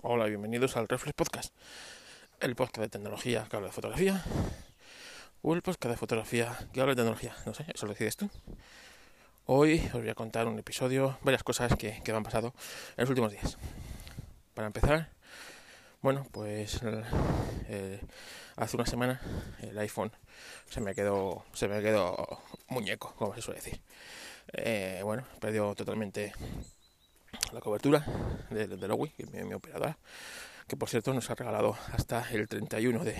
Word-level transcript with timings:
Hola 0.00 0.26
bienvenidos 0.26 0.76
al 0.76 0.86
Reflex 0.86 1.12
Podcast, 1.12 1.52
el 2.38 2.54
podcast 2.54 2.82
de 2.82 2.88
tecnología 2.88 3.48
que 3.50 3.56
habla 3.56 3.66
de 3.66 3.72
fotografía, 3.72 4.24
o 5.42 5.54
el 5.54 5.62
podcast 5.62 5.90
de 5.90 5.96
fotografía 5.96 6.56
que 6.72 6.80
habla 6.80 6.92
de 6.92 6.98
tecnología, 7.02 7.34
no 7.46 7.52
sé, 7.52 7.66
eso 7.74 7.84
lo 7.84 7.94
decides 7.94 8.16
tú. 8.16 8.30
Hoy 9.46 9.80
os 9.86 9.94
voy 9.94 10.08
a 10.08 10.14
contar 10.14 10.46
un 10.46 10.56
episodio, 10.56 11.18
varias 11.22 11.42
cosas 11.42 11.74
que, 11.74 12.00
me 12.06 12.12
han 12.12 12.22
pasado 12.22 12.54
en 12.96 13.02
los 13.02 13.08
últimos 13.08 13.32
días. 13.32 13.58
Para 14.54 14.68
empezar, 14.68 15.10
bueno, 16.00 16.24
pues 16.30 16.80
hace 18.54 18.76
una 18.76 18.86
semana 18.86 19.20
el 19.62 19.76
iPhone 19.80 20.12
se 20.70 20.80
me 20.80 20.94
quedó, 20.94 21.44
se 21.54 21.66
me 21.66 21.82
quedó 21.82 22.40
muñeco, 22.68 23.14
como 23.16 23.34
se 23.34 23.42
suele 23.42 23.60
decir. 23.60 23.80
Eh, 24.52 25.00
bueno, 25.02 25.24
perdió 25.40 25.74
totalmente 25.74 26.32
la 27.52 27.60
cobertura 27.60 28.04
de, 28.50 28.66
de 28.66 29.44
mi, 29.44 29.54
operadora, 29.54 29.98
que 30.66 30.76
por 30.76 30.88
cierto 30.88 31.12
nos 31.12 31.30
ha 31.30 31.34
regalado 31.34 31.76
hasta 31.92 32.28
el 32.30 32.48
31 32.48 33.04
de 33.04 33.16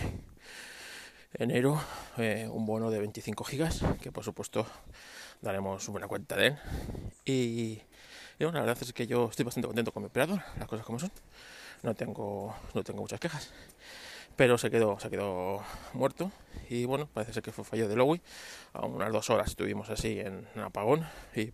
enero 1.34 1.80
eh, 2.16 2.48
un 2.50 2.66
bono 2.66 2.90
de 2.90 2.98
25 2.98 3.44
gigas, 3.44 3.82
que 4.00 4.12
por 4.12 4.24
supuesto 4.24 4.66
daremos 5.40 5.86
buena 5.88 6.08
cuenta 6.08 6.36
de 6.36 6.46
él. 6.48 6.58
Y, 7.24 7.82
bueno, 8.38 8.52
la 8.54 8.60
verdad 8.60 8.78
es 8.80 8.92
que 8.92 9.06
yo 9.06 9.28
estoy 9.28 9.44
bastante 9.44 9.66
contento 9.66 9.92
con 9.92 10.02
mi 10.02 10.08
operador, 10.08 10.42
las 10.58 10.68
cosas 10.68 10.84
como 10.84 10.98
son. 10.98 11.10
No 11.82 11.94
tengo, 11.94 12.54
no 12.74 12.82
tengo 12.82 13.00
muchas 13.00 13.20
quejas. 13.20 13.52
Pero 14.36 14.56
se 14.56 14.70
quedó, 14.70 14.98
se 15.00 15.10
quedó 15.10 15.62
muerto 15.92 16.30
y 16.70 16.84
bueno, 16.84 17.08
parece 17.12 17.32
ser 17.32 17.42
que 17.42 17.50
fue 17.50 17.64
fallo 17.64 17.88
de 17.88 17.96
Lowy. 17.96 18.20
A 18.72 18.86
unas 18.86 19.12
dos 19.12 19.30
horas 19.30 19.48
estuvimos 19.48 19.90
así 19.90 20.20
en, 20.20 20.46
en 20.54 20.62
apagón 20.62 21.06
y 21.34 21.52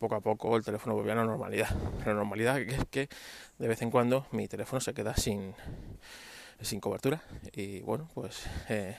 poco 0.00 0.14
a 0.14 0.20
poco 0.20 0.56
el 0.56 0.64
teléfono 0.64 0.94
volvió 0.94 1.12
a 1.12 1.16
la 1.16 1.24
normalidad. 1.24 1.68
La 2.06 2.14
normalidad 2.14 2.58
es 2.58 2.84
que 2.90 3.08
de 3.58 3.68
vez 3.68 3.82
en 3.82 3.90
cuando 3.90 4.26
mi 4.32 4.48
teléfono 4.48 4.80
se 4.80 4.94
queda 4.94 5.14
sin, 5.14 5.54
sin 6.60 6.80
cobertura 6.80 7.22
y 7.52 7.80
bueno, 7.80 8.08
pues 8.14 8.46
eh, 8.70 8.96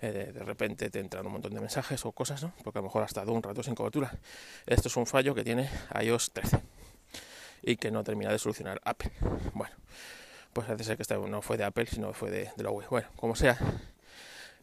eh, 0.00 0.30
de 0.32 0.44
repente 0.44 0.88
te 0.90 1.00
entran 1.00 1.26
un 1.26 1.32
montón 1.32 1.52
de 1.52 1.60
mensajes 1.60 2.06
o 2.06 2.12
cosas, 2.12 2.40
¿no? 2.40 2.52
Porque 2.62 2.78
a 2.78 2.82
lo 2.82 2.86
mejor 2.86 3.02
ha 3.02 3.06
estado 3.06 3.32
un 3.32 3.42
rato 3.42 3.64
sin 3.64 3.74
cobertura. 3.74 4.16
Esto 4.64 4.88
es 4.88 4.96
un 4.96 5.06
fallo 5.06 5.34
que 5.34 5.42
tiene 5.42 5.68
iOS 6.00 6.30
13 6.30 6.60
y 7.62 7.76
que 7.76 7.90
no 7.90 8.04
termina 8.04 8.30
de 8.30 8.38
solucionar 8.38 8.80
Apple. 8.84 9.10
Bueno, 9.54 9.74
pues 10.52 10.68
parece 10.68 10.84
ser 10.84 10.96
que 10.96 11.02
este 11.02 11.16
no 11.16 11.42
fue 11.42 11.56
de 11.56 11.64
Apple, 11.64 11.86
sino 11.86 12.12
fue 12.12 12.30
de, 12.30 12.50
de 12.56 12.62
la 12.62 12.70
web. 12.70 12.86
Bueno, 12.88 13.08
como 13.16 13.34
sea, 13.34 13.58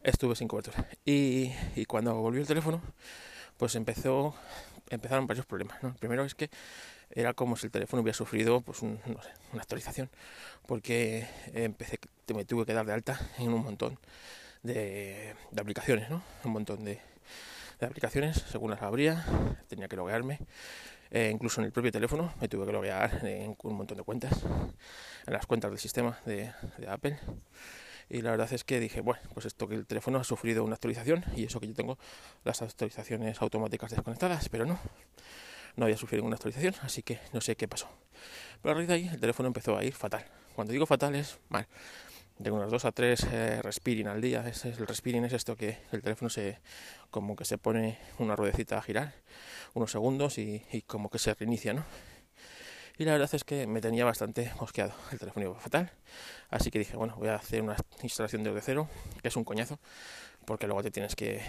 estuve 0.03 0.37
sin 0.37 0.47
cobertura. 0.47 0.87
Y 1.03 1.51
cuando 1.85 2.15
volvió 2.15 2.39
el 2.39 2.47
teléfono, 2.47 2.81
pues 3.59 3.75
empezó 3.75 4.33
empezaron 4.89 5.27
varios 5.27 5.45
problemas. 5.45 5.83
¿no? 5.83 5.89
El 5.89 5.95
primero 5.95 6.25
es 6.25 6.33
que 6.33 6.49
era 7.11 7.33
como 7.33 7.55
si 7.57 7.67
el 7.67 7.71
teléfono 7.71 8.01
hubiera 8.01 8.17
sufrido 8.17 8.61
pues 8.61 8.81
una 8.81 8.99
actualización, 9.57 10.09
porque 10.65 11.27
empecé, 11.53 11.99
me 12.33 12.45
tuve 12.45 12.65
que 12.65 12.73
dar 12.73 12.85
de 12.85 12.93
alta 12.93 13.19
en 13.37 13.53
un 13.53 13.63
montón 13.63 13.99
de, 14.63 15.35
aplicaciones, 15.57 16.09
¿no? 16.09 16.23
un 16.43 16.51
montón 16.51 16.83
de, 16.83 16.99
aplicaciones, 17.81 18.43
según 18.51 18.71
las 18.71 18.81
abría, 18.81 19.25
tenía 19.67 19.87
que 19.87 19.95
loguearme. 19.95 20.39
Eh, 21.11 21.31
incluso 21.33 21.59
en 21.59 21.65
el 21.65 21.71
propio 21.71 21.91
teléfono 21.91 22.33
me 22.39 22.47
tuve 22.47 22.67
que 22.67 22.71
loguear 22.71 23.25
en 23.25 23.55
un 23.63 23.75
montón 23.75 23.97
de 23.97 24.03
cuentas, 24.03 24.33
en 25.25 25.33
las 25.33 25.47
cuentas 25.47 25.71
del 25.71 25.79
sistema 25.79 26.19
de, 26.25 26.51
de 26.77 26.87
Apple 26.87 27.19
y 28.09 28.21
la 28.21 28.31
verdad 28.31 28.51
es 28.51 28.63
que 28.63 28.79
dije, 28.79 29.01
bueno, 29.01 29.21
pues 29.33 29.45
esto 29.45 29.67
que 29.67 29.75
el 29.75 29.85
teléfono 29.85 30.19
ha 30.19 30.23
sufrido 30.23 30.63
una 30.63 30.75
actualización 30.75 31.23
y 31.35 31.43
eso 31.45 31.59
que 31.59 31.67
yo 31.67 31.73
tengo 31.73 31.97
las 32.43 32.61
actualizaciones 32.61 33.41
automáticas 33.41 33.91
desconectadas, 33.91 34.49
pero 34.49 34.65
no, 34.65 34.79
no 35.75 35.85
había 35.85 35.97
sufrido 35.97 36.21
ninguna 36.21 36.35
actualización, 36.35 36.73
así 36.81 37.03
que 37.03 37.19
no 37.33 37.41
sé 37.41 37.55
qué 37.55 37.67
pasó. 37.67 37.87
Pero 38.61 38.73
a 38.73 38.75
raíz 38.75 38.87
de 38.87 38.93
ahí 38.95 39.07
el 39.07 39.19
teléfono 39.19 39.47
empezó 39.47 39.77
a 39.77 39.83
ir 39.83 39.93
fatal. 39.93 40.25
Cuando 40.55 40.73
digo 40.73 40.85
fatal 40.85 41.15
es 41.15 41.39
mal. 41.49 41.67
Tengo 42.41 42.57
unas 42.57 42.71
dos 42.71 42.85
a 42.85 42.91
tres 42.93 43.25
eh, 43.31 43.61
respiring 43.61 44.07
al 44.07 44.21
día. 44.21 44.47
Es, 44.47 44.63
el 44.65 44.87
respiring 44.87 45.25
es 45.25 45.33
esto 45.33 45.55
que 45.57 45.77
el 45.91 46.01
teléfono 46.01 46.29
se 46.29 46.59
como 47.11 47.35
que 47.35 47.43
se 47.43 47.57
pone 47.57 47.99
una 48.17 48.35
ruedecita 48.35 48.77
a 48.77 48.81
girar 48.81 49.13
unos 49.73 49.91
segundos 49.91 50.37
y, 50.37 50.63
y 50.71 50.81
como 50.83 51.09
que 51.09 51.19
se 51.19 51.33
reinicia, 51.33 51.73
¿no? 51.73 51.83
Y 52.99 53.05
la 53.05 53.13
verdad 53.13 53.29
es 53.33 53.45
que 53.45 53.65
me 53.65 53.79
tenía 53.79 54.03
bastante 54.03 54.51
mosqueado. 54.59 54.93
El 55.11 55.19
teléfono 55.19 55.45
iba 55.45 55.59
fatal, 55.59 55.89
así 56.49 56.69
que 56.69 56.79
dije, 56.79 56.97
bueno, 56.97 57.15
voy 57.17 57.29
a 57.29 57.35
hacer 57.35 57.61
una 57.61 57.77
instalación 58.03 58.43
de 58.43 58.61
cero, 58.61 58.89
que 59.21 59.29
es 59.29 59.35
un 59.37 59.45
coñazo, 59.45 59.79
porque 60.45 60.67
luego 60.67 60.83
te 60.83 60.91
tienes 60.91 61.15
que, 61.15 61.41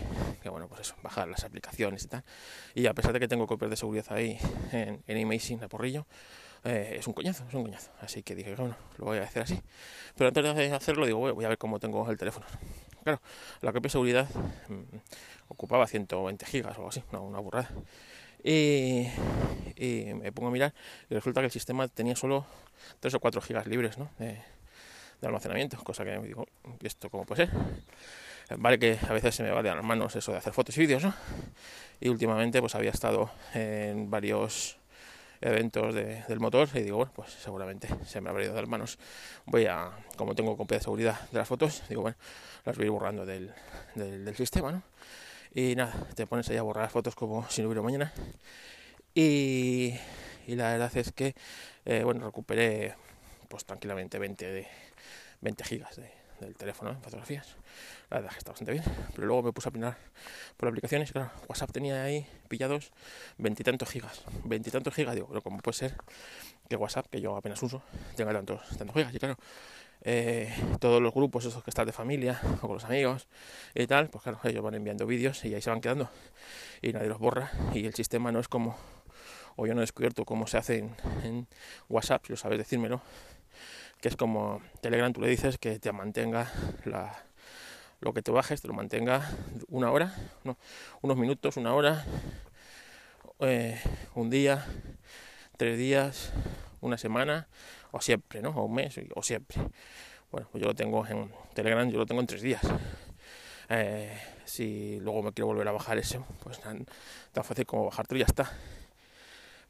bueno, 0.44 0.68
pues 0.68 0.82
eso, 0.82 0.94
bajar 1.02 1.26
las 1.26 1.42
aplicaciones 1.42 2.04
y 2.04 2.08
tal. 2.08 2.24
Y 2.74 2.86
a 2.86 2.94
pesar 2.94 3.12
de 3.12 3.18
que 3.18 3.26
tengo 3.26 3.48
copias 3.48 3.70
de 3.70 3.76
seguridad 3.76 4.06
ahí 4.10 4.38
en, 4.72 5.02
en 5.06 5.26
Amazing, 5.26 5.64
a 5.64 5.68
porrillo, 5.68 6.06
eh, 6.62 6.96
es 6.98 7.06
un 7.08 7.14
coñazo, 7.14 7.44
es 7.48 7.54
un 7.54 7.64
coñazo. 7.64 7.90
Así 8.00 8.22
que 8.22 8.36
dije, 8.36 8.54
bueno, 8.54 8.76
lo 8.98 9.06
voy 9.06 9.18
a 9.18 9.22
hacer 9.22 9.42
así. 9.42 9.60
Pero 10.16 10.28
antes 10.28 10.54
de 10.54 10.72
hacerlo, 10.72 11.04
digo, 11.04 11.18
voy 11.18 11.44
a 11.44 11.48
ver 11.48 11.58
cómo 11.58 11.80
tengo 11.80 12.08
el 12.10 12.16
teléfono. 12.16 12.46
Claro, 13.02 13.20
la 13.62 13.72
copia 13.72 13.88
de 13.88 13.90
seguridad 13.90 14.28
mm, 14.68 14.82
ocupaba 15.48 15.86
120 15.86 16.44
gigas 16.46 16.76
o 16.76 16.80
algo 16.80 16.88
así, 16.90 17.02
una 17.12 17.40
burrada. 17.40 17.70
Y, 18.44 19.06
me 20.14 20.32
pongo 20.32 20.48
a 20.48 20.52
mirar 20.52 20.74
y 21.08 21.14
resulta 21.14 21.40
que 21.40 21.46
el 21.46 21.52
sistema 21.52 21.88
tenía 21.88 22.14
solo 22.14 22.44
3 23.00 23.14
o 23.14 23.20
4 23.20 23.40
gigas 23.40 23.66
libres 23.66 23.96
de, 24.18 24.38
almacenamiento, 25.22 25.82
cosa 25.82 26.04
que 26.04 26.18
me 26.18 26.26
digo, 26.26 26.46
¿y 26.80 26.86
esto 26.86 27.08
cómo 27.10 27.24
puede 27.24 27.46
ser? 27.46 27.56
Vale 28.58 28.78
que 28.78 28.98
a 29.08 29.12
veces 29.12 29.34
se 29.34 29.42
me 29.42 29.50
va 29.50 29.62
de 29.62 29.74
las 29.74 29.84
manos 29.84 30.16
eso 30.16 30.32
de 30.32 30.38
hacer 30.38 30.52
fotos 30.52 30.76
y 30.76 30.80
vídeos, 30.80 31.04
¿no? 31.04 31.14
Y 32.00 32.08
últimamente 32.08 32.60
pues 32.60 32.74
había 32.74 32.90
estado 32.90 33.30
en 33.54 34.10
varios 34.10 34.76
eventos 35.40 35.94
del 35.94 36.40
motor 36.40 36.68
y 36.74 36.82
digo, 36.82 36.98
bueno, 36.98 37.12
pues 37.14 37.30
seguramente 37.32 37.88
se 38.06 38.20
me 38.20 38.30
habrá 38.30 38.44
ido 38.44 38.54
de 38.54 38.60
las 38.60 38.68
manos. 38.68 38.98
Voy 39.46 39.66
a, 39.66 39.90
como 40.16 40.34
tengo 40.34 40.56
copia 40.56 40.78
de 40.78 40.84
seguridad 40.84 41.20
de 41.30 41.38
las 41.38 41.48
fotos, 41.48 41.82
digo, 41.88 42.02
bueno, 42.02 42.16
las 42.64 42.76
voy 42.76 42.84
a 42.84 42.86
ir 42.86 42.92
borrando 42.92 43.24
del, 43.24 43.52
del, 43.94 44.24
del 44.24 44.36
sistema, 44.36 44.72
¿no? 44.72 44.82
Y 45.52 45.74
nada, 45.74 45.92
te 46.14 46.26
pones 46.26 46.48
ahí 46.48 46.56
a 46.56 46.62
borrar 46.62 46.84
las 46.84 46.92
fotos 46.92 47.14
como 47.14 47.48
si 47.48 47.62
no 47.62 47.68
hubiera 47.68 47.82
mañana. 47.82 48.12
Y, 49.14 49.94
la 50.46 50.70
verdad 50.72 50.96
es 50.96 51.12
que, 51.12 51.34
eh, 51.84 52.02
bueno, 52.04 52.24
recuperé 52.24 52.94
pues 53.48 53.64
tranquilamente 53.64 54.18
20, 54.18 54.46
de, 54.46 54.68
20 55.40 55.64
gigas 55.64 56.00
del 56.40 56.56
teléfono 56.56 56.90
en 56.90 57.02
fotografías. 57.02 57.56
La 58.08 58.18
verdad 58.18 58.30
que 58.30 58.38
está 58.38 58.52
bastante 58.52 58.72
bien. 58.72 58.84
Pero 59.14 59.26
luego 59.26 59.42
me 59.42 59.52
puse 59.52 59.68
a 59.68 59.70
opinar 59.70 59.96
por 60.56 60.68
aplicaciones 60.68 61.10
y 61.10 61.12
claro, 61.12 61.30
WhatsApp 61.48 61.72
tenía 61.72 62.02
ahí 62.02 62.26
pillados 62.48 62.92
veintitantos 63.36 63.90
gigas. 63.90 64.22
Veintitantos 64.44 64.94
gigas, 64.94 65.14
digo, 65.14 65.26
pero 65.28 65.42
como 65.42 65.58
puede 65.58 65.76
ser 65.76 65.96
que 66.68 66.76
WhatsApp, 66.76 67.06
que 67.10 67.20
yo 67.20 67.36
apenas 67.36 67.60
uso, 67.62 67.82
tenga 68.16 68.32
tantos, 68.32 68.60
tantos 68.78 68.94
gigas. 68.94 69.14
Y 69.14 69.18
claro, 69.18 69.36
eh, 70.02 70.54
todos 70.78 71.02
los 71.02 71.12
grupos 71.12 71.44
esos 71.44 71.62
que 71.62 71.70
están 71.70 71.86
de 71.86 71.92
familia 71.92 72.40
o 72.62 72.66
con 72.66 72.74
los 72.74 72.84
amigos 72.84 73.28
y 73.74 73.86
tal, 73.86 74.08
pues 74.08 74.22
claro, 74.22 74.38
ellos 74.44 74.62
van 74.62 74.74
enviando 74.74 75.06
vídeos 75.06 75.44
y 75.44 75.54
ahí 75.54 75.62
se 75.62 75.70
van 75.70 75.80
quedando. 75.80 76.08
Y 76.82 76.92
nadie 76.92 77.08
los 77.08 77.18
borra. 77.18 77.50
Y 77.74 77.86
el 77.86 77.94
sistema 77.94 78.32
no 78.32 78.40
es 78.40 78.48
como, 78.48 78.76
o 79.56 79.66
yo 79.66 79.74
no 79.74 79.80
he 79.80 79.82
descubierto 79.82 80.24
cómo 80.24 80.46
se 80.46 80.58
hace 80.58 80.78
en, 81.24 81.46
WhatsApp, 81.88 82.24
si 82.26 82.32
lo 82.32 82.36
sabes 82.36 82.58
decírmelo, 82.58 83.02
que 84.00 84.08
es 84.08 84.16
como 84.16 84.62
Telegram, 84.80 85.12
tú 85.12 85.20
le 85.20 85.28
dices 85.28 85.58
que 85.58 85.78
te 85.78 85.92
mantenga 85.92 86.50
la, 86.84 87.24
lo 88.00 88.14
que 88.14 88.22
te 88.22 88.30
bajes, 88.30 88.62
te 88.62 88.68
lo 88.68 88.74
mantenga 88.74 89.28
una 89.68 89.90
hora, 89.90 90.14
no, 90.44 90.56
unos 91.02 91.16
minutos, 91.18 91.58
una 91.58 91.74
hora, 91.74 92.06
eh, 93.40 93.78
un 94.14 94.30
día, 94.30 94.66
tres 95.58 95.76
días, 95.76 96.32
una 96.80 96.96
semana, 96.96 97.48
o 97.92 98.00
siempre, 98.00 98.42
¿no? 98.42 98.50
O 98.50 98.64
un 98.64 98.74
mes, 98.74 99.00
o 99.14 99.22
siempre. 99.22 99.58
Bueno, 100.30 100.48
pues 100.50 100.62
yo 100.62 100.68
lo 100.68 100.74
tengo 100.74 101.06
en 101.06 101.30
Telegram, 101.54 101.90
yo 101.90 101.98
lo 101.98 102.06
tengo 102.06 102.20
en 102.20 102.26
tres 102.26 102.42
días. 102.42 102.62
Eh, 103.68 104.18
si 104.44 104.98
luego 105.00 105.22
me 105.22 105.32
quiero 105.32 105.46
volver 105.46 105.68
a 105.68 105.72
bajar 105.72 105.96
eso, 105.98 106.26
pues 106.42 106.60
tan, 106.60 106.84
tan 107.32 107.44
fácil 107.44 107.66
como 107.66 107.84
bajártelo 107.86 108.18
y 108.18 108.20
ya 108.20 108.26
está. 108.26 108.50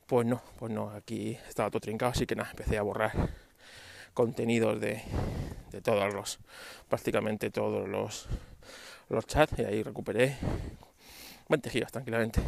Pues 0.06 0.26
no, 0.26 0.42
pues 0.58 0.72
no, 0.72 0.90
aquí 0.90 1.38
estaba 1.48 1.70
todo 1.70 1.80
trincado, 1.80 2.12
así 2.12 2.26
que 2.26 2.34
nada, 2.34 2.50
empecé 2.50 2.78
a 2.78 2.82
borrar 2.82 3.12
contenidos 4.14 4.80
de, 4.80 5.02
de 5.70 5.80
todos 5.80 6.12
los, 6.12 6.38
prácticamente 6.88 7.50
todos 7.50 7.88
los, 7.88 8.26
los 9.08 9.26
chats 9.26 9.58
y 9.58 9.64
ahí 9.64 9.82
recuperé 9.82 10.36
20 11.48 11.70
gigas 11.70 11.92
tranquilamente. 11.92 12.40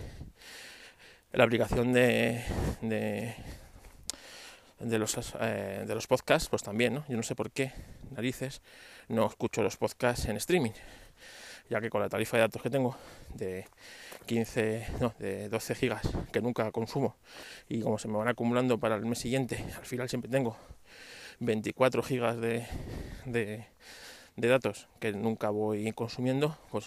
La 1.32 1.44
aplicación 1.44 1.92
de, 1.92 2.44
de 2.82 3.34
de 4.82 4.98
los, 4.98 5.16
eh, 5.40 5.84
de 5.86 5.94
los 5.94 6.06
podcasts, 6.06 6.48
pues 6.48 6.62
también, 6.62 6.94
¿no? 6.94 7.04
Yo 7.08 7.16
no 7.16 7.22
sé 7.22 7.34
por 7.34 7.50
qué, 7.50 7.72
narices, 8.10 8.60
no 9.08 9.26
escucho 9.26 9.62
los 9.62 9.76
podcasts 9.76 10.26
en 10.26 10.36
streaming, 10.36 10.72
ya 11.70 11.80
que 11.80 11.90
con 11.90 12.00
la 12.00 12.08
tarifa 12.08 12.36
de 12.36 12.42
datos 12.42 12.62
que 12.62 12.70
tengo 12.70 12.96
de 13.34 13.66
15, 14.26 14.86
no, 15.00 15.14
de 15.18 15.48
12 15.48 15.74
gigas, 15.74 16.02
que 16.32 16.40
nunca 16.40 16.70
consumo, 16.72 17.16
y 17.68 17.80
como 17.80 17.98
se 17.98 18.08
me 18.08 18.18
van 18.18 18.28
acumulando 18.28 18.78
para 18.78 18.96
el 18.96 19.06
mes 19.06 19.18
siguiente, 19.18 19.64
al 19.76 19.86
final 19.86 20.08
siempre 20.08 20.30
tengo 20.30 20.56
24 21.40 22.02
gigas 22.02 22.40
de, 22.40 22.66
de, 23.24 23.66
de 24.36 24.48
datos 24.48 24.88
que 25.00 25.12
nunca 25.12 25.50
voy 25.50 25.92
consumiendo, 25.92 26.58
pues 26.70 26.86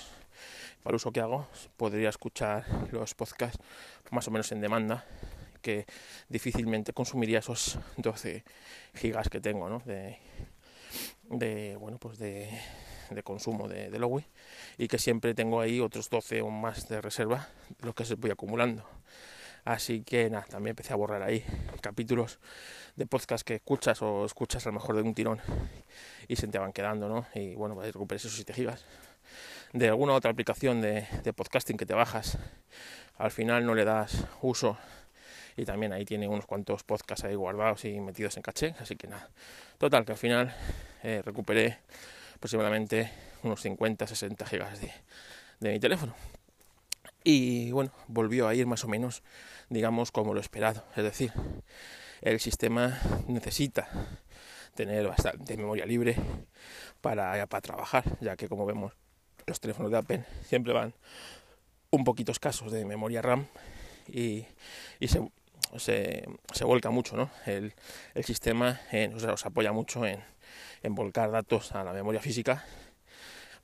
para 0.83 0.93
el 0.93 0.97
uso 0.97 1.11
que 1.11 1.19
hago 1.19 1.47
podría 1.77 2.09
escuchar 2.09 2.65
los 2.91 3.15
podcasts 3.15 3.59
más 4.11 4.27
o 4.27 4.31
menos 4.31 4.51
en 4.51 4.61
demanda 4.61 5.05
que 5.65 5.87
difícilmente 6.29 6.93
consumiría 6.93 7.39
esos 7.39 7.79
12 7.97 8.43
gigas 8.93 9.29
que 9.29 9.41
tengo, 9.41 9.67
¿no? 9.67 9.81
De, 9.83 10.19
de 11.23 11.75
bueno, 11.77 11.97
pues 11.97 12.19
de, 12.19 12.47
consumo 13.23 13.67
de, 13.67 13.89
de 13.89 13.97
Lowy 13.97 14.23
y 14.77 14.87
que 14.87 14.99
siempre 14.99 15.33
tengo 15.33 15.59
ahí 15.59 15.79
otros 15.79 16.11
12 16.11 16.43
o 16.43 16.51
más 16.51 16.87
de 16.87 17.01
reserva, 17.01 17.49
los 17.79 17.95
que 17.95 18.05
se 18.05 18.13
voy 18.13 18.29
acumulando. 18.29 18.87
Así 19.63 20.03
que 20.03 20.29
nada, 20.29 20.45
también 20.45 20.73
empecé 20.73 20.93
a 20.93 20.97
borrar 20.97 21.23
ahí 21.23 21.43
capítulos 21.81 22.37
de 22.95 23.07
podcast 23.07 23.43
que 23.43 23.55
escuchas 23.55 24.03
o 24.03 24.23
escuchas 24.23 24.67
a 24.67 24.69
lo 24.69 24.73
mejor 24.73 24.95
de 24.97 25.01
un 25.01 25.15
tirón 25.15 25.41
y 26.27 26.35
se 26.35 26.47
te 26.47 26.59
van 26.59 26.73
quedando, 26.73 27.09
¿no? 27.09 27.25
Y 27.33 27.55
bueno, 27.55 27.73
pues 27.73 27.87
recuperar 27.87 28.17
esos 28.17 28.35
7 28.35 28.53
gigas. 28.53 28.85
De 29.73 29.87
alguna 29.89 30.13
otra 30.13 30.29
aplicación 30.29 30.79
de 30.79 31.33
podcasting 31.35 31.75
que 31.75 31.87
te 31.87 31.95
bajas, 31.95 32.37
al 33.17 33.31
final 33.31 33.65
no 33.65 33.73
le 33.73 33.83
das 33.83 34.25
uso 34.43 34.77
y 35.57 35.65
también 35.65 35.93
ahí 35.93 36.05
tiene 36.05 36.27
unos 36.27 36.45
cuantos 36.45 36.83
podcasts 36.83 37.23
ahí 37.25 37.35
guardados 37.35 37.85
y 37.85 37.99
metidos 37.99 38.35
en 38.37 38.43
caché, 38.43 38.75
así 38.79 38.95
que 38.95 39.07
nada. 39.07 39.29
Total, 39.77 40.05
que 40.05 40.11
al 40.11 40.17
final 40.17 40.53
eh, 41.03 41.21
recuperé 41.23 41.79
aproximadamente 42.35 43.11
unos 43.43 43.61
50, 43.61 44.07
60 44.07 44.45
gigas 44.45 44.81
de, 44.81 44.91
de 45.59 45.71
mi 45.71 45.79
teléfono. 45.79 46.13
Y 47.23 47.71
bueno, 47.71 47.91
volvió 48.07 48.47
a 48.47 48.53
ir 48.53 48.67
más 48.67 48.83
o 48.83 48.87
menos, 48.87 49.23
digamos, 49.69 50.11
como 50.11 50.33
lo 50.33 50.39
esperado. 50.39 50.83
Es 50.95 51.03
decir, 51.03 51.31
el 52.21 52.39
sistema 52.39 52.99
necesita 53.27 53.87
tener 54.75 55.07
bastante 55.07 55.57
memoria 55.57 55.85
libre 55.85 56.15
para, 57.01 57.45
para 57.47 57.61
trabajar, 57.61 58.03
ya 58.19 58.35
que 58.35 58.47
como 58.47 58.65
vemos, 58.65 58.93
los 59.47 59.59
teléfonos 59.59 59.91
de 59.91 59.97
Apple 59.97 60.25
siempre 60.43 60.73
van 60.73 60.93
un 61.91 62.03
poquito 62.03 62.31
escasos 62.31 62.71
de 62.71 62.83
memoria 62.83 63.21
RAM 63.21 63.47
y, 64.07 64.45
y 64.99 65.07
se, 65.07 65.21
se, 65.77 66.25
se, 66.53 66.65
vuelca 66.65 66.89
mucho 66.89 67.15
¿no? 67.15 67.29
el, 67.45 67.73
sistema, 68.23 68.79
en, 68.91 69.13
o 69.13 69.19
sea, 69.19 69.33
os 69.33 69.45
apoya 69.45 69.71
mucho 69.71 70.05
en, 70.05 70.23
volcar 70.89 71.31
datos 71.31 71.71
a 71.71 71.83
la 71.83 71.93
memoria 71.93 72.21
física 72.21 72.63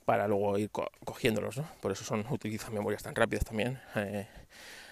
para 0.05 0.27
luego 0.27 0.57
ir 0.57 0.71
co 0.71 0.89
cogiéndolos, 1.05 1.57
¿no? 1.57 1.67
Por 1.79 1.91
eso 1.91 2.03
son 2.03 2.25
utilizan 2.31 2.73
memorias 2.73 3.03
tan 3.03 3.13
rápidas 3.13 3.45
también 3.45 3.79
eh, 3.95 4.27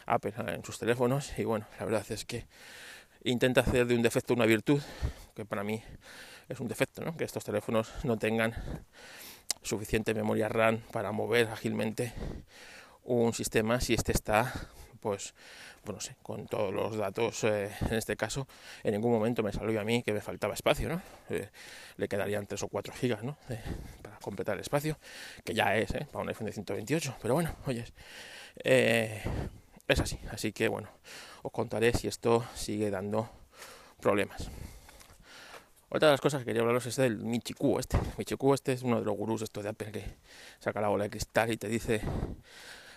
Apple 0.06 0.34
en 0.38 0.64
sus 0.64 0.78
teléfonos 0.78 1.34
y 1.40 1.44
bueno, 1.44 1.66
la 1.80 1.86
verdad 1.86 2.06
es 2.10 2.26
que 2.26 2.46
intenta 3.24 3.62
hacer 3.62 3.88
de 3.88 3.96
un 3.96 4.04
defecto 4.04 4.36
una 4.36 4.46
virtud, 4.46 4.80
que 5.36 5.44
para 5.44 5.64
mí 5.64 5.82
es 6.48 6.60
un 6.60 6.68
defecto, 6.68 7.04
¿no? 7.04 7.18
Que 7.18 7.24
estos 7.24 7.44
teléfonos 7.44 7.92
no 8.04 8.18
tengan 8.18 8.54
suficiente 9.62 10.14
memoria 10.14 10.50
RAM 10.50 10.82
para 10.92 11.12
mover 11.12 11.48
ágilmente 11.48 12.14
un 13.04 13.34
sistema 13.34 13.82
si 13.82 13.94
este 13.94 14.12
está 14.12 14.54
pues, 15.00 15.34
pues 15.84 15.96
no 15.96 16.02
sé, 16.02 16.16
con 16.22 16.48
todos 16.48 16.74
los 16.74 16.98
datos, 16.98 17.44
eh, 17.44 17.72
en 17.90 17.96
este 17.96 18.16
caso, 18.16 18.48
en 18.84 18.94
ningún 18.94 19.12
momento 19.12 19.44
me 19.44 19.52
salió 19.52 19.80
a 19.80 19.84
mí 19.84 20.04
que 20.04 20.14
me 20.14 20.22
faltaba 20.22 20.54
espacio, 20.54 20.90
¿no? 20.90 21.02
Eh, 21.30 21.50
le 21.98 22.08
quedarían 22.08 22.46
3 22.46 22.64
o 22.64 22.68
4 22.68 22.94
gigas, 22.94 23.24
¿no? 23.24 23.38
Eh, 23.50 23.62
para 24.02 24.18
completar 24.18 24.56
el 24.56 24.62
espacio, 24.62 24.98
que 25.44 25.54
ya 25.54 25.76
es, 25.76 25.92
¿eh? 25.94 26.08
Para 26.12 26.24
un 26.24 26.30
iPhone 26.30 26.46
de 26.46 26.54
128, 26.54 27.16
pero 27.22 27.34
bueno, 27.34 27.56
oyes, 27.66 27.94
es 28.64 30.00
así, 30.00 30.20
así 30.32 30.52
que 30.52 30.68
bueno, 30.68 30.90
os 31.42 31.52
contaré 31.52 31.94
si 31.94 32.08
esto 32.08 32.46
sigue 32.56 32.90
dando 32.90 33.30
problemas. 34.00 34.50
Otra 35.92 36.10
de 36.10 36.14
las 36.14 36.22
cosas 36.22 36.42
que 36.42 36.46
quería 36.46 36.62
hablaros 36.62 36.86
es 36.86 36.98
del 36.98 37.18
Michiku 37.18 37.80
este. 37.80 37.98
Michiku 38.18 38.54
este 38.54 38.74
es 38.74 38.84
uno 38.84 39.00
de 39.00 39.06
los 39.06 39.18
gurús 39.18 39.42
estos 39.42 39.64
de 39.64 39.70
Apple 39.70 39.92
que 39.92 40.04
saca 40.60 40.82
la 40.82 40.88
bola 40.88 41.06
de 41.06 41.10
cristal 41.10 41.52
y 41.52 41.58
te 41.58 41.68
dice 41.68 42.02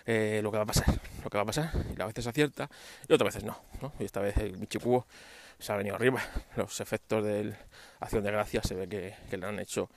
eh, 0.05 0.41
lo 0.43 0.51
que 0.51 0.57
va 0.57 0.63
a 0.63 0.67
pasar, 0.67 0.99
lo 1.23 1.29
que 1.29 1.37
va 1.37 1.43
a 1.43 1.45
pasar, 1.45 1.71
y 1.97 2.01
a 2.01 2.05
veces 2.05 2.27
acierta 2.27 2.69
y 3.07 3.13
otras 3.13 3.33
veces 3.33 3.43
no, 3.43 3.57
¿no? 3.81 3.93
Y 3.99 4.05
esta 4.05 4.19
vez 4.19 4.37
el 4.37 4.57
Michikuo 4.57 5.07
se 5.59 5.71
ha 5.71 5.77
venido 5.77 5.95
arriba, 5.95 6.21
los 6.55 6.81
efectos 6.81 7.23
de 7.23 7.55
acción 7.99 8.23
de 8.23 8.31
gracias 8.31 8.67
se 8.67 8.75
ve 8.75 8.87
que, 8.87 9.15
que, 9.29 9.37
le 9.37 9.45
han 9.45 9.59
hecho 9.59 9.89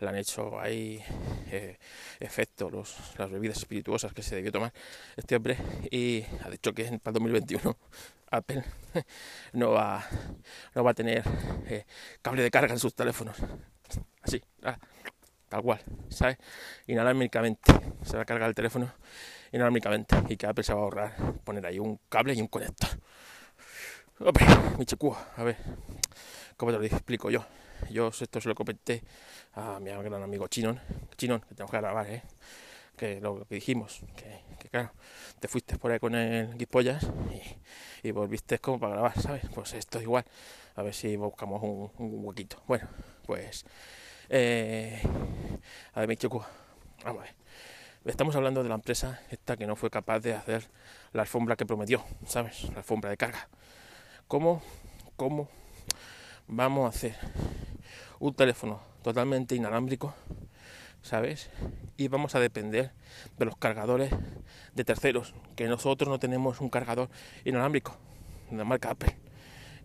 le 0.00 0.08
han 0.08 0.16
hecho 0.16 0.58
ahí 0.58 1.02
eh, 1.50 1.78
efecto 2.20 2.70
los, 2.70 2.96
las 3.18 3.30
bebidas 3.30 3.58
espirituosas 3.58 4.12
que 4.14 4.22
se 4.22 4.34
debió 4.36 4.50
tomar 4.50 4.72
este 5.16 5.36
hombre 5.36 5.58
y 5.90 6.24
ha 6.42 6.48
dicho 6.48 6.72
que 6.72 6.84
para 7.02 7.12
2021 7.12 7.76
Apple 8.30 8.64
no 9.52 9.72
va 9.72 10.02
no 10.74 10.84
va 10.84 10.92
a 10.92 10.94
tener 10.94 11.22
eh, 11.66 11.84
cable 12.22 12.42
de 12.42 12.50
carga 12.50 12.72
en 12.72 12.78
sus 12.78 12.94
teléfonos 12.94 13.36
así 14.22 14.42
tal 15.50 15.62
cual 15.62 15.80
¿sabes? 16.08 16.38
inalámbricamente 16.86 17.72
se 18.02 18.16
va 18.16 18.22
a 18.22 18.24
cargar 18.26 18.48
el 18.48 18.54
teléfono 18.54 18.90
inalámbricamente 19.52 20.16
y 20.28 20.36
que 20.36 20.46
Apple 20.46 20.64
se 20.64 20.72
va 20.72 20.80
a 20.80 20.82
ahorrar 20.82 21.34
poner 21.44 21.66
ahí 21.66 21.78
un 21.78 21.98
cable 22.08 22.34
y 22.34 22.40
un 22.40 22.48
conector. 22.48 22.90
Hombre, 24.20 24.46
mi 24.78 24.84
chico, 24.84 25.16
a 25.36 25.42
ver, 25.42 25.56
¿cómo 26.56 26.72
te 26.72 26.78
lo 26.78 26.84
explico 26.84 27.30
yo? 27.30 27.44
Yo 27.90 28.08
esto 28.08 28.40
se 28.40 28.48
lo 28.48 28.54
comenté 28.54 29.02
a 29.54 29.80
mi 29.80 29.90
gran 29.90 30.22
amigo 30.22 30.46
Chinon, 30.48 30.78
Chinon, 31.16 31.40
que 31.40 31.54
tenemos 31.54 31.70
que 31.70 31.76
grabar, 31.78 32.06
¿eh? 32.10 32.22
que 33.00 33.18
lo 33.18 33.46
que 33.46 33.54
dijimos, 33.54 34.02
que, 34.14 34.68
claro, 34.68 34.92
te 35.40 35.48
fuiste 35.48 35.78
por 35.78 35.90
ahí 35.90 35.98
con 35.98 36.14
el 36.14 36.54
guipollas 36.58 37.10
y, 38.02 38.08
y, 38.08 38.10
volviste 38.10 38.58
como 38.58 38.78
para 38.78 38.92
grabar, 38.92 39.18
¿sabes? 39.18 39.42
Pues 39.54 39.72
esto 39.72 39.96
es 39.96 40.04
igual, 40.04 40.26
a 40.76 40.82
ver 40.82 40.92
si 40.92 41.16
buscamos 41.16 41.62
un, 41.62 41.90
un 41.96 42.24
huequito. 42.26 42.62
Bueno, 42.66 42.86
pues, 43.24 43.64
eh, 44.28 45.00
a 45.94 46.00
ver, 46.00 46.08
mi 46.10 46.16
chico, 46.18 46.44
vamos 47.02 47.22
a 47.22 47.24
ver. 47.24 47.34
Estamos 48.06 48.34
hablando 48.34 48.62
de 48.62 48.70
la 48.70 48.76
empresa 48.76 49.20
esta 49.30 49.58
que 49.58 49.66
no 49.66 49.76
fue 49.76 49.90
capaz 49.90 50.20
de 50.20 50.32
hacer 50.32 50.70
la 51.12 51.20
alfombra 51.20 51.56
que 51.56 51.66
prometió, 51.66 52.02
¿sabes? 52.24 52.64
La 52.70 52.78
alfombra 52.78 53.10
de 53.10 53.18
carga. 53.18 53.50
¿Cómo, 54.26 54.62
cómo 55.16 55.50
vamos 56.48 56.86
a 56.86 56.96
hacer 56.96 57.14
un 58.18 58.32
teléfono 58.34 58.80
totalmente 59.02 59.54
inalámbrico, 59.54 60.14
¿sabes? 61.02 61.50
Y 61.98 62.08
vamos 62.08 62.34
a 62.34 62.40
depender 62.40 62.92
de 63.38 63.44
los 63.44 63.58
cargadores 63.58 64.10
de 64.74 64.84
terceros, 64.84 65.34
que 65.54 65.68
nosotros 65.68 66.08
no 66.08 66.18
tenemos 66.18 66.62
un 66.62 66.70
cargador 66.70 67.10
inalámbrico 67.44 67.98
de 68.50 68.56
la 68.56 68.64
marca 68.64 68.92
Apple, 68.92 69.14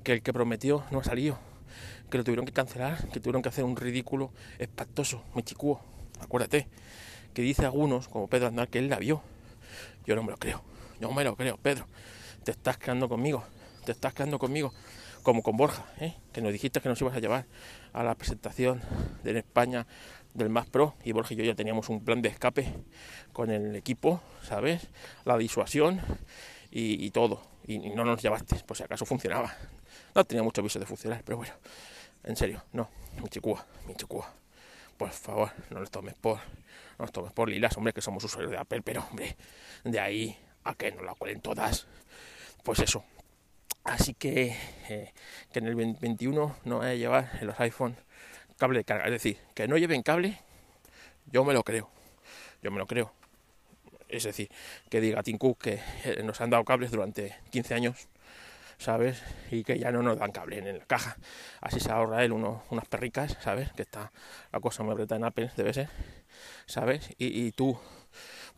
que 0.06 0.14
el 0.14 0.22
que 0.22 0.32
prometió 0.32 0.86
no 0.90 1.02
ha 1.02 1.04
salido, 1.04 1.38
que 2.10 2.18
lo 2.18 2.24
tuvieron 2.24 2.46
que 2.46 2.54
cancelar, 2.54 3.10
que 3.10 3.20
tuvieron 3.20 3.42
que 3.42 3.50
hacer 3.50 3.66
un 3.66 3.76
ridículo 3.76 4.32
espantoso, 4.58 5.22
me 5.36 5.44
chicuo, 5.44 5.82
acuérdate 6.22 6.70
que 7.36 7.42
dice 7.42 7.66
algunos, 7.66 8.08
como 8.08 8.28
Pedro 8.28 8.48
Andal, 8.48 8.70
que 8.70 8.80
él 8.80 8.90
la 8.90 8.98
vio. 8.98 9.22
Yo 10.08 10.16
no 10.16 10.24
me 10.24 10.32
lo 10.32 10.38
creo, 10.38 10.64
yo 11.00 11.10
no 11.10 11.14
me 11.14 11.24
lo 11.24 11.36
creo, 11.36 11.58
Pedro. 11.58 11.86
Te 12.44 12.52
estás 12.52 12.78
quedando 12.78 13.10
conmigo, 13.10 13.44
te 13.86 13.92
estás 13.92 14.14
quedando 14.14 14.40
conmigo, 14.40 14.74
como 15.22 15.44
con 15.44 15.58
Borja, 15.58 15.86
¿eh? 16.00 16.16
que 16.32 16.42
nos 16.42 16.54
dijiste 16.54 16.80
que 16.80 16.88
nos 16.88 17.00
ibas 17.02 17.16
a 17.16 17.20
llevar 17.20 17.46
a 17.92 18.04
la 18.04 18.16
presentación 18.16 18.82
de 19.24 19.38
España 19.38 19.86
del 20.34 20.50
Más 20.50 20.68
Pro 20.68 20.96
y 21.04 21.12
Borja 21.12 21.34
y 21.34 21.38
yo 21.38 21.44
ya 21.44 21.56
teníamos 21.56 21.90
un 21.90 22.04
plan 22.06 22.22
de 22.22 22.30
escape 22.30 22.74
con 23.34 23.52
el 23.52 23.76
equipo, 23.76 24.22
¿sabes? 24.42 24.88
La 25.26 25.38
disuasión 25.38 26.00
y, 26.72 27.10
todo. 27.12 27.42
Y, 27.68 27.76
y, 27.76 27.90
no 27.90 28.06
nos 28.06 28.22
llevaste, 28.22 28.56
por 28.66 28.78
si 28.78 28.84
acaso 28.84 29.06
funcionaba. 29.06 29.54
No 30.14 30.24
tenía 30.24 30.44
mucho 30.44 30.62
aviso 30.62 30.80
de 30.80 30.86
funcionar, 30.86 31.22
pero 31.26 31.38
bueno, 31.38 31.54
en 32.24 32.36
serio, 32.38 32.64
no, 32.72 32.90
mi 33.22 33.28
chicúa, 33.28 33.66
mi 33.88 33.96
chicúa 33.96 34.32
por 34.98 35.12
favor, 35.12 35.52
no 35.70 35.80
lo 35.80 35.88
tomes 35.88 36.16
por, 36.16 36.38
no 36.38 37.06
los 37.06 37.12
tomes 37.12 37.32
por 37.32 37.50
lilas, 37.50 37.76
hombre, 37.78 37.94
que 37.94 38.02
somos 38.02 38.24
usuarios 38.24 38.52
de 38.52 38.58
Apple, 38.58 38.82
pero 38.82 39.06
hombre, 39.10 39.36
de 39.84 40.00
ahí 40.00 40.38
a 40.64 40.76
que 40.76 40.92
no 40.92 41.04
la 41.04 41.14
cuelen 41.16 41.42
todas, 41.42 41.88
pues 42.64 42.80
eso. 42.80 43.04
Así 43.84 44.14
que, 44.16 44.58
eh, 44.90 45.14
que 45.54 45.60
en 45.60 45.68
el 45.68 45.76
21 45.76 46.58
no 46.64 46.78
vaya 46.80 46.92
a 46.92 46.96
llevar 46.96 47.32
en 47.40 47.48
los 47.48 47.60
iPhone 47.60 47.96
cable 48.58 48.80
de 48.80 48.86
carga, 48.86 49.06
es 49.06 49.12
decir, 49.12 49.38
que 49.54 49.68
no 49.68 49.78
lleven 49.78 50.02
cable, 50.02 50.40
yo 51.28 51.44
me 51.44 51.54
lo 51.54 51.64
creo, 51.64 51.90
yo 52.64 52.72
me 52.72 52.80
lo 52.80 52.88
creo. 52.88 53.14
Es 54.08 54.24
decir, 54.24 54.50
que 54.90 55.02
diga 55.02 55.24
Tim 55.24 55.38
Cook 55.38 55.60
que 55.62 55.80
eh, 56.04 56.22
nos 56.24 56.40
han 56.42 56.50
dado 56.50 56.64
cables 56.64 56.92
durante 56.92 57.36
15 57.52 57.74
años 57.74 58.08
¿sabes? 58.78 59.22
Y 59.52 59.64
que 59.64 59.78
ya 59.80 59.92
no 59.92 60.02
nos 60.02 60.18
dan 60.20 60.32
cable 60.32 60.58
en 60.60 60.80
la 60.80 60.86
caja. 60.86 61.18
Así 61.62 61.80
se 61.80 61.92
ahorra 61.92 62.24
él 62.24 62.32
unas 62.34 62.86
perricas, 62.90 63.38
¿sabes? 63.42 63.72
Que 63.74 63.84
está 63.84 64.12
la 64.52 64.60
cosa 64.60 64.84
muy 64.84 64.94
apretada 64.94 65.18
en 65.18 65.26
Apple, 65.26 65.52
debe 65.56 65.74
ser, 65.74 65.90
¿sabes? 66.66 67.10
Y, 67.18 67.46
y 67.46 67.52
tú, 67.52 67.78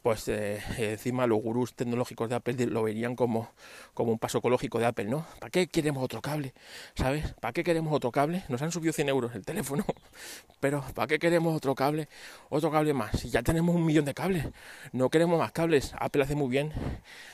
pues 0.07 0.27
eh, 0.29 0.61
encima 0.77 1.27
los 1.27 1.41
gurús 1.41 1.73
tecnológicos 1.73 2.29
de 2.29 2.35
Apple 2.35 2.67
lo 2.67 2.83
verían 2.83 3.15
como, 3.15 3.51
como 3.93 4.11
un 4.11 4.19
paso 4.19 4.37
ecológico 4.37 4.79
de 4.79 4.85
Apple, 4.85 5.05
¿no? 5.05 5.25
¿Para 5.39 5.49
qué 5.49 5.67
queremos 5.67 6.03
otro 6.03 6.21
cable? 6.21 6.53
¿Sabes? 6.95 7.33
¿Para 7.41 7.51
qué 7.51 7.63
queremos 7.63 7.93
otro 7.93 8.11
cable? 8.11 8.43
Nos 8.47 8.61
han 8.61 8.71
subido 8.71 8.93
100 8.93 9.09
euros 9.09 9.35
el 9.35 9.43
teléfono, 9.45 9.85
pero 10.59 10.81
¿para 10.93 11.07
qué 11.07 11.19
queremos 11.19 11.55
otro 11.55 11.75
cable? 11.75 12.07
Otro 12.49 12.71
cable 12.71 12.93
más. 12.93 13.19
Si 13.19 13.29
ya 13.29 13.43
tenemos 13.43 13.75
un 13.75 13.85
millón 13.85 14.05
de 14.05 14.13
cables, 14.13 14.45
no 14.93 15.09
queremos 15.09 15.39
más 15.39 15.51
cables. 15.51 15.93
Apple 15.99 16.23
hace 16.23 16.35
muy 16.35 16.49
bien 16.49 16.71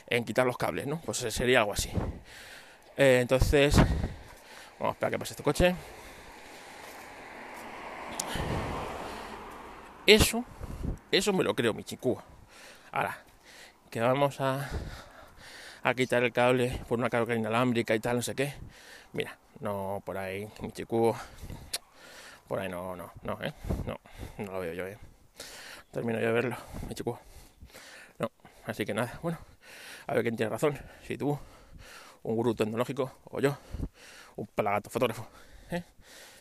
en 0.08 0.24
quitar 0.24 0.46
los 0.46 0.56
cables, 0.56 0.86
¿no? 0.86 1.00
Pues 1.02 1.18
sería 1.18 1.60
algo 1.60 1.74
así. 1.74 1.90
Eh, 2.96 3.18
entonces, 3.22 3.76
vamos 4.78 4.90
a 4.90 4.90
esperar 4.90 5.10
que 5.10 5.18
pase 5.18 5.32
este 5.32 5.42
coche. 5.42 5.74
Eso, 10.06 10.44
eso 11.10 11.32
me 11.32 11.42
lo 11.42 11.54
creo, 11.54 11.74
mi 11.74 11.82
chico. 11.82 12.22
Ahora, 12.92 13.18
que 13.90 14.00
vamos 14.00 14.40
a, 14.40 14.68
a 15.82 15.94
quitar 15.94 16.22
el 16.22 16.32
cable 16.32 16.80
por 16.88 16.98
una 16.98 17.10
carga 17.10 17.34
inalámbrica 17.34 17.94
y 17.94 18.00
tal, 18.00 18.16
no 18.16 18.22
sé 18.22 18.34
qué. 18.34 18.54
Mira, 19.12 19.36
no, 19.60 20.02
por 20.04 20.18
ahí, 20.18 20.48
mi 20.60 20.70
chico, 20.72 21.16
por 22.46 22.60
ahí 22.60 22.68
no, 22.68 22.94
no, 22.94 23.12
no, 23.22 23.42
¿eh? 23.42 23.52
No, 23.86 23.98
no 24.38 24.52
lo 24.52 24.60
veo 24.60 24.74
yo, 24.74 24.86
¿eh? 24.86 24.98
Termino 25.90 26.20
yo 26.20 26.26
de 26.26 26.32
verlo, 26.32 26.56
mi 26.88 26.94
chico. 26.94 27.18
No, 28.18 28.30
así 28.66 28.84
que 28.84 28.94
nada, 28.94 29.18
bueno, 29.22 29.38
a 30.06 30.14
ver 30.14 30.22
quién 30.22 30.36
tiene 30.36 30.50
razón, 30.50 30.78
si 31.06 31.16
tú, 31.16 31.38
un 32.24 32.36
gurú 32.36 32.54
tecnológico, 32.54 33.12
o 33.30 33.40
yo, 33.40 33.56
un 34.36 34.46
palagato 34.48 34.90
fotógrafo, 34.90 35.28
¿eh? 35.70 35.84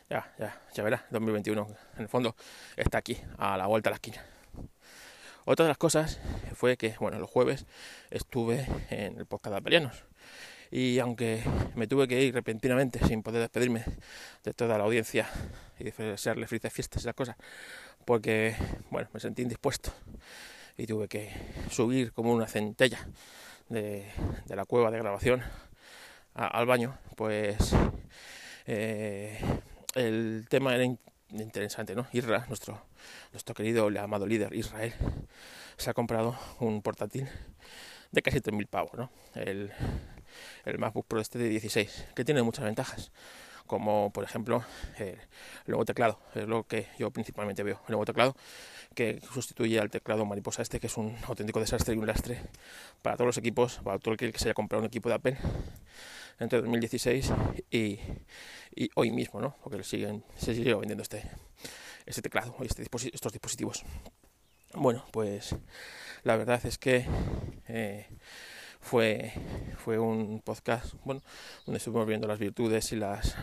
Ya, 0.10 0.34
ya, 0.38 0.62
ya 0.74 0.84
verás, 0.84 1.04
2021, 1.12 1.68
en 1.96 2.02
el 2.02 2.10
fondo, 2.10 2.36
está 2.76 2.98
aquí, 2.98 3.18
a 3.38 3.56
la 3.58 3.68
vuelta 3.68 3.90
de 3.90 3.92
la 3.92 3.96
esquina. 3.96 4.26
Otra 5.46 5.66
de 5.66 5.70
las 5.70 5.78
cosas 5.78 6.20
fue 6.56 6.78
que, 6.78 6.96
bueno, 7.00 7.20
los 7.20 7.30
jueves 7.30 7.66
estuve 8.12 8.66
en 8.90 9.18
el 9.18 9.26
podcast 9.26 9.54
de 9.54 9.58
Apelianos. 9.58 10.04
Y 10.72 11.00
aunque 11.00 11.44
me 11.76 11.86
tuve 11.86 12.08
que 12.08 12.24
ir 12.24 12.34
repentinamente 12.34 13.06
sin 13.06 13.22
poder 13.22 13.42
despedirme 13.42 13.84
de 14.44 14.54
toda 14.54 14.78
la 14.78 14.86
audiencia 14.86 15.30
y 15.78 15.84
desearle 15.84 16.48
felices 16.48 16.74
fiestas 16.74 17.04
y 17.04 17.06
las 17.06 17.16
cosas, 17.16 17.36
porque, 18.06 18.56
bueno, 18.90 19.10
me 19.14 19.20
sentí 19.20 19.42
indispuesto 19.42 19.92
y 20.78 20.88
tuve 20.88 21.08
que 21.08 21.30
subir 21.70 22.14
como 22.14 22.32
una 22.32 22.48
centella 22.48 23.06
de, 23.70 24.08
la 24.48 24.66
cueva 24.66 24.92
de 24.92 24.98
grabación 24.98 25.44
al 26.34 26.66
baño, 26.66 26.98
pues 27.16 27.76
eh, 28.66 29.40
el 29.96 30.46
tema 30.50 30.76
era 30.76 30.86
interesante, 31.30 31.96
¿no? 31.96 32.08
Irra, 32.12 32.46
nuestro, 32.48 32.82
nuestro 33.32 33.54
querido 33.56 33.88
amado 34.00 34.26
líder 34.26 34.54
Israel, 34.54 34.94
se 35.78 35.90
ha 35.90 35.94
comprado 35.94 36.38
un 36.60 36.82
portátil 36.82 37.28
de 38.12 38.22
casi 38.22 38.40
3.000 38.40 38.68
pavos, 38.68 38.94
¿no? 38.96 39.12
El, 39.36 39.72
el 40.66 40.80
MacBook 40.80 41.08
Pro 41.08 41.20
este 41.20 41.40
de 41.40 41.50
16, 41.50 42.08
que 42.16 42.26
tiene 42.26 42.42
muchas 42.44 42.66
ventajas, 42.66 43.12
como 43.68 44.12
por 44.12 44.24
ejemplo 44.24 44.64
el 44.98 45.18
nuevo 45.68 45.86
teclado, 45.86 46.20
es 46.36 46.48
lo 46.48 46.64
que 46.64 46.88
yo 47.00 47.12
principalmente 47.12 47.64
veo, 47.64 47.80
el 47.88 47.92
nuevo 47.92 48.06
teclado 48.06 48.36
que 48.94 49.22
sustituye 49.34 49.80
al 49.80 49.90
teclado 49.90 50.26
mariposa 50.26 50.62
este, 50.62 50.80
que 50.80 50.88
es 50.88 50.98
un 50.98 51.16
auténtico 51.28 51.60
desastre 51.60 51.96
y 51.96 51.98
un 51.98 52.06
lastre 52.06 52.40
para 53.02 53.16
todos 53.16 53.28
los 53.28 53.38
equipos, 53.38 53.80
para 53.84 53.98
todo 53.98 54.14
el 54.14 54.18
que 54.18 54.38
se 54.38 54.46
haya 54.46 54.54
comprado 54.54 54.82
un 54.82 54.88
equipo 54.88 55.10
de 55.10 55.16
Apple 55.16 55.38
entre 56.40 56.60
2016 56.62 57.32
y, 57.72 58.00
y 58.76 58.90
hoy 58.96 59.12
mismo, 59.12 59.40
¿no? 59.42 59.56
Porque 59.64 59.84
siguen, 59.84 60.24
se 60.36 60.56
sigue 60.56 60.74
vendiendo 60.74 61.04
este, 61.04 61.24
este 62.06 62.22
teclado, 62.22 62.56
este, 62.62 62.84
estos 62.84 63.32
dispositivos. 63.32 63.84
Bueno, 64.74 65.06
pues 65.12 65.56
la 66.24 66.36
verdad 66.36 66.66
es 66.66 66.78
que 66.78 67.06
eh, 67.68 68.08
fue, 68.80 69.32
fue 69.78 70.00
un 70.00 70.42
podcast 70.42 70.94
bueno, 71.06 71.22
donde 71.66 71.78
estuvimos 71.78 72.08
viendo 72.08 72.28
las 72.28 72.40
virtudes 72.40 72.92
y 72.92 72.96
las 72.96 73.36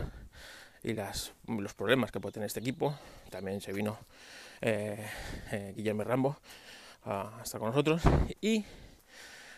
y 0.83 0.93
las, 0.93 1.33
los 1.47 1.73
problemas 1.73 2.11
que 2.11 2.19
puede 2.19 2.33
tener 2.33 2.47
este 2.47 2.59
equipo. 2.59 2.97
También 3.29 3.61
se 3.61 3.71
vino 3.71 3.99
eh, 4.61 5.07
eh, 5.51 5.73
Guillermo 5.75 6.03
Rambo 6.03 6.37
a 7.03 7.39
estar 7.43 7.59
con 7.59 7.69
nosotros 7.69 8.01
y 8.41 8.63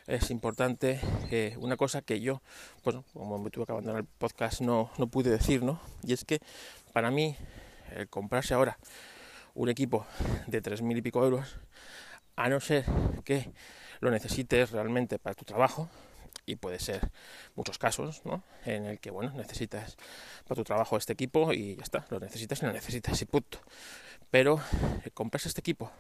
es 0.08 0.30
importante 0.32 1.00
eh, 1.32 1.56
una 1.60 1.78
cosa 1.78 2.02
que 2.02 2.20
yo, 2.20 2.42
pues 2.84 2.98
como 3.14 3.40
me 3.40 3.50
tuve 3.50 3.66
que 3.66 3.72
abandonar 3.72 4.02
el 4.02 4.08
podcast, 4.08 4.62
no, 4.62 4.92
no 4.98 5.08
pude 5.08 5.30
decir, 5.30 5.64
¿no? 5.64 5.80
Y 6.04 6.14
es 6.14 6.26
que 6.26 6.40
para 6.92 7.12
mí, 7.12 7.36
el 7.96 8.10
comprarse 8.10 8.54
ahora 8.54 8.78
un 9.54 9.70
equipo 9.70 10.06
de 10.48 10.62
tres 10.62 10.82
mil 10.82 10.98
y 10.98 11.02
pico 11.02 11.24
euros, 11.24 11.58
a 12.36 12.50
no 12.50 12.60
ser 12.60 12.86
que 13.24 13.52
lo 14.00 14.12
necesites 14.12 14.72
realmente 14.72 15.20
para 15.20 15.36
tu 15.36 15.46
trabajo, 15.46 15.90
y 16.46 16.56
puede 16.56 16.80
ser 16.80 17.10
muchos 17.56 17.78
casos, 17.78 18.22
¿no? 18.26 18.44
En 18.66 18.86
el 18.86 19.00
que, 19.00 19.12
bueno, 19.12 19.32
necesitas 19.36 19.98
para 20.46 20.56
tu 20.56 20.64
trabajo 20.64 20.98
este 20.98 21.14
equipo 21.14 21.54
y 21.54 21.76
ya 21.78 21.84
está, 21.84 22.06
lo 22.10 22.20
necesitas 22.20 22.62
y 22.62 22.66
lo 22.66 22.74
necesitas 22.74 23.22
y 23.22 23.26
punto. 23.26 23.60
Pero 24.30 24.60
eh, 25.06 25.12
compras 25.12 25.46
este 25.46 25.62
equipo 25.62 25.92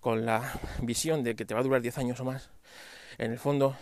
con 0.00 0.26
la 0.26 0.52
visión 0.82 1.22
de 1.22 1.34
que 1.36 1.44
te 1.44 1.54
va 1.54 1.60
a 1.60 1.62
durar 1.62 1.80
10 1.80 1.98
años 1.98 2.20
o 2.20 2.24
más, 2.24 2.50
en 3.18 3.32
el 3.32 3.38
fondo 3.38 3.76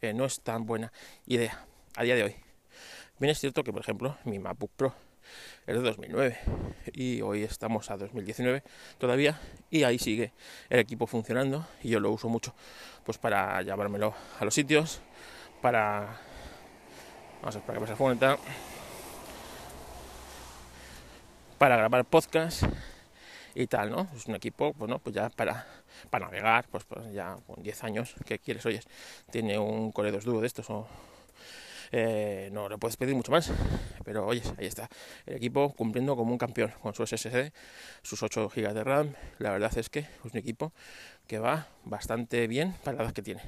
eh, 0.00 0.12
no 0.12 0.24
es 0.24 0.40
tan 0.40 0.66
buena 0.66 0.92
idea 1.26 1.64
a 1.96 2.02
día 2.02 2.14
de 2.14 2.24
hoy. 2.24 2.36
Bien 3.18 3.30
es 3.30 3.38
cierto 3.38 3.62
que, 3.62 3.72
por 3.72 3.82
ejemplo, 3.82 4.16
mi 4.24 4.38
MacBook 4.38 4.70
Pro 4.76 4.94
es 5.66 5.76
de 5.76 5.82
2009 5.82 6.38
y 6.92 7.20
hoy 7.20 7.42
estamos 7.42 7.90
a 7.90 7.96
2019 7.96 8.62
todavía 8.98 9.38
y 9.70 9.84
ahí 9.84 9.98
sigue 9.98 10.32
el 10.68 10.80
equipo 10.80 11.06
funcionando 11.06 11.66
y 11.82 11.90
yo 11.90 12.00
lo 12.00 12.10
uso 12.10 12.28
mucho 12.28 12.54
pues 13.04 13.18
para 13.18 13.60
llevármelo 13.62 14.14
a 14.38 14.44
los 14.44 14.54
sitios, 14.54 15.00
para... 15.60 16.20
Vamos 17.42 17.56
a 17.56 17.60
para 17.60 17.78
que 17.78 17.86
pase 17.86 18.04
el 18.04 18.38
para 21.58 21.76
grabar 21.76 22.04
podcast 22.06 22.64
y 23.54 23.66
tal, 23.66 23.90
¿no? 23.90 24.08
Es 24.16 24.26
un 24.26 24.34
equipo, 24.34 24.72
bueno, 24.74 24.98
pues 24.98 25.14
ya 25.14 25.30
para, 25.30 25.66
para 26.10 26.26
navegar, 26.26 26.66
pues, 26.70 26.84
pues 26.84 27.12
ya 27.12 27.36
con 27.46 27.62
10 27.62 27.84
años, 27.84 28.14
¿qué 28.26 28.38
quieres? 28.38 28.64
Oyes, 28.66 28.86
tiene 29.30 29.58
un 29.58 29.92
Core 29.92 30.12
2 30.12 30.24
Duo 30.24 30.40
de 30.40 30.46
estos 30.46 30.68
o... 30.70 30.86
Eh, 31.92 32.50
no 32.52 32.68
le 32.68 32.78
puedes 32.78 32.96
pedir 32.96 33.16
mucho 33.16 33.32
más, 33.32 33.50
pero 34.04 34.24
oye, 34.24 34.42
ahí 34.58 34.66
está 34.66 34.88
el 35.26 35.34
equipo 35.34 35.72
cumpliendo 35.74 36.14
como 36.14 36.30
un 36.30 36.38
campeón 36.38 36.72
con 36.80 36.94
su 36.94 37.04
SSD, 37.04 37.52
sus 38.02 38.22
8 38.22 38.48
GB 38.48 38.72
de 38.72 38.84
RAM. 38.84 39.14
La 39.38 39.50
verdad 39.50 39.76
es 39.76 39.90
que 39.90 40.00
es 40.00 40.08
un 40.22 40.36
equipo 40.36 40.72
que 41.26 41.40
va 41.40 41.66
bastante 41.84 42.46
bien 42.46 42.74
para 42.84 42.98
la 42.98 43.02
edad 43.04 43.12
que 43.12 43.22
tiene. 43.22 43.42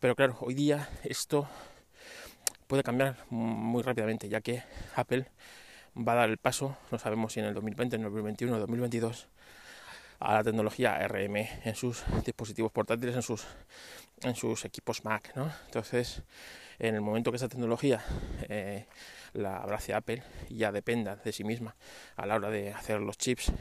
Pero 0.00 0.14
claro, 0.14 0.36
hoy 0.40 0.52
día 0.52 0.88
esto 1.02 1.48
puede 2.66 2.82
cambiar 2.82 3.16
muy 3.30 3.82
rápidamente, 3.82 4.28
ya 4.28 4.42
que 4.42 4.62
Apple 4.94 5.26
va 5.96 6.12
a 6.12 6.16
dar 6.16 6.30
el 6.30 6.38
paso, 6.38 6.76
no 6.90 6.98
sabemos 6.98 7.32
si 7.32 7.40
en 7.40 7.46
el 7.46 7.54
2020, 7.54 7.96
en 7.96 8.02
el 8.02 8.06
2021 8.06 8.56
o 8.56 8.58
2022, 8.60 9.28
a 10.18 10.34
la 10.34 10.44
tecnología 10.44 11.06
RM 11.06 11.36
en 11.64 11.74
sus 11.74 12.04
dispositivos 12.24 12.72
portátiles, 12.72 13.14
en 13.14 13.22
sus, 13.22 13.46
en 14.22 14.34
sus 14.34 14.64
equipos 14.64 15.04
Mac, 15.04 15.32
¿no? 15.34 15.50
Entonces, 15.66 16.22
en 16.78 16.94
el 16.94 17.00
momento 17.00 17.30
que 17.30 17.36
esa 17.36 17.48
tecnología 17.48 18.02
eh, 18.48 18.86
la 19.32 19.58
abrace 19.58 19.94
Apple 19.94 20.22
y 20.48 20.58
ya 20.58 20.72
dependa 20.72 21.16
de 21.16 21.32
sí 21.32 21.44
misma 21.44 21.76
a 22.16 22.26
la 22.26 22.36
hora 22.36 22.50
de 22.50 22.72
hacer 22.72 23.00
los 23.00 23.18
chips, 23.18 23.52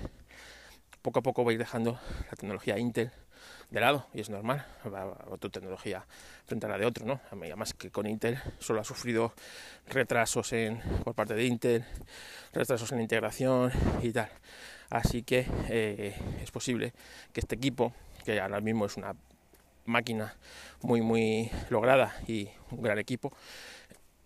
poco 1.02 1.20
a 1.20 1.24
poco 1.24 1.46
va 1.46 1.52
a 1.52 1.54
ir 1.54 1.60
dejando 1.60 2.00
la 2.30 2.36
tecnología 2.38 2.78
Intel 2.78 3.12
de 3.70 3.80
lado 3.80 4.08
y 4.14 4.22
es 4.22 4.30
normal, 4.30 4.66
tu 5.40 5.50
tecnología 5.50 6.06
frente 6.46 6.66
a 6.66 6.70
la 6.70 6.78
de 6.78 6.86
otro, 6.86 7.06
¿no? 7.06 7.20
Además 7.32 7.74
que 7.74 7.90
con 7.92 8.06
Intel 8.06 8.40
solo 8.60 8.82
ha 8.82 8.84
sufrido 8.84 9.34
retrasos 9.88 10.54
en, 10.54 10.80
por 11.04 11.16
parte 11.16 11.34
de 11.34 11.46
Intel, 11.46 11.86
retrasos 12.54 12.92
en 12.92 13.02
integración 13.02 13.72
y 14.02 14.12
tal. 14.12 14.30
Así 14.90 15.24
que 15.24 15.48
eh, 15.70 16.16
es 16.42 16.52
posible 16.52 16.94
que 17.34 17.40
este 17.40 17.56
equipo, 17.56 17.94
que 18.24 18.40
ahora 18.40 18.62
mismo 18.62 18.86
es 18.86 18.98
una 18.98 19.16
máquina 19.86 20.36
muy 20.82 21.02
muy 21.02 21.52
lograda 21.70 22.16
y 22.28 22.50
un 22.72 22.82
gran 22.82 23.00
equipo, 23.00 23.34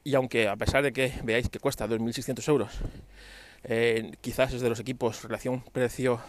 y 0.04 0.16
aunque 0.16 0.48
a 0.48 0.56
pesar 0.56 0.84
de 0.84 0.92
que 0.92 1.14
veáis 1.24 1.50
que 1.50 1.60
cuesta 1.60 1.88
2.600 1.88 2.48
euros, 2.50 2.72
eh, 3.64 4.12
quizás 4.22 4.54
es 4.54 4.62
de 4.62 4.70
los 4.70 4.80
equipos 4.80 5.22
relación 5.24 5.62
precio 5.62 6.22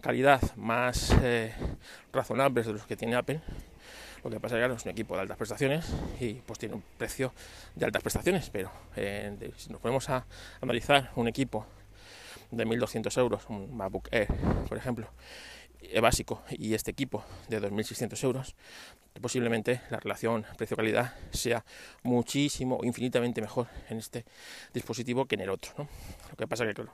calidad 0.00 0.40
más 0.56 1.14
eh, 1.22 1.52
razonables 2.12 2.66
de 2.66 2.72
los 2.72 2.86
que 2.86 2.96
tiene 2.96 3.16
Apple. 3.16 3.40
Lo 4.24 4.30
que 4.30 4.40
pasa 4.40 4.58
es 4.60 4.66
que 4.66 4.74
es 4.74 4.84
un 4.84 4.90
equipo 4.90 5.14
de 5.14 5.22
altas 5.22 5.36
prestaciones 5.36 5.86
y 6.20 6.34
pues 6.34 6.58
tiene 6.58 6.74
un 6.74 6.82
precio 6.98 7.32
de 7.74 7.86
altas 7.86 8.02
prestaciones, 8.02 8.50
pero 8.50 8.70
eh, 8.96 9.52
si 9.56 9.70
nos 9.70 9.80
ponemos 9.80 10.08
a 10.10 10.26
analizar 10.60 11.12
un 11.14 11.28
equipo 11.28 11.66
de 12.50 12.66
1.200 12.66 13.18
euros, 13.18 13.42
un 13.48 13.76
MacBook 13.76 14.08
Air, 14.10 14.28
por 14.68 14.78
ejemplo, 14.78 15.08
eh, 15.80 16.00
básico, 16.00 16.42
y 16.50 16.74
este 16.74 16.90
equipo 16.90 17.24
de 17.48 17.60
2.600 17.60 18.24
euros, 18.24 18.56
posiblemente 19.20 19.80
la 19.90 20.00
relación 20.00 20.44
precio-calidad 20.56 21.14
sea 21.30 21.64
muchísimo, 22.02 22.80
infinitamente 22.82 23.40
mejor 23.40 23.68
en 23.88 23.98
este 23.98 24.24
dispositivo 24.72 25.26
que 25.26 25.36
en 25.36 25.42
el 25.42 25.50
otro. 25.50 25.72
Lo 26.30 26.36
que 26.36 26.46
pasa 26.46 26.64
es 26.64 26.70
que, 26.70 26.74
claro, 26.74 26.92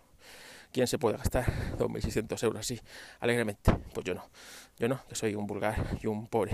¿Quién 0.72 0.86
se 0.86 0.98
puede 0.98 1.18
gastar 1.18 1.44
2.600 1.78 2.42
euros 2.42 2.60
así 2.60 2.80
alegremente? 3.20 3.72
Pues 3.92 4.04
yo 4.06 4.14
no. 4.14 4.24
Yo 4.78 4.88
no, 4.88 5.04
que 5.06 5.14
soy 5.14 5.34
un 5.34 5.46
vulgar 5.46 5.98
y 6.02 6.06
un 6.06 6.26
pobre 6.26 6.52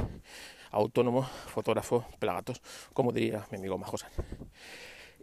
autónomo, 0.72 1.22
fotógrafo, 1.22 2.04
pelagatos, 2.18 2.60
como 2.92 3.12
diría 3.12 3.46
mi 3.50 3.58
amigo 3.58 3.78
Majosan. 3.78 4.10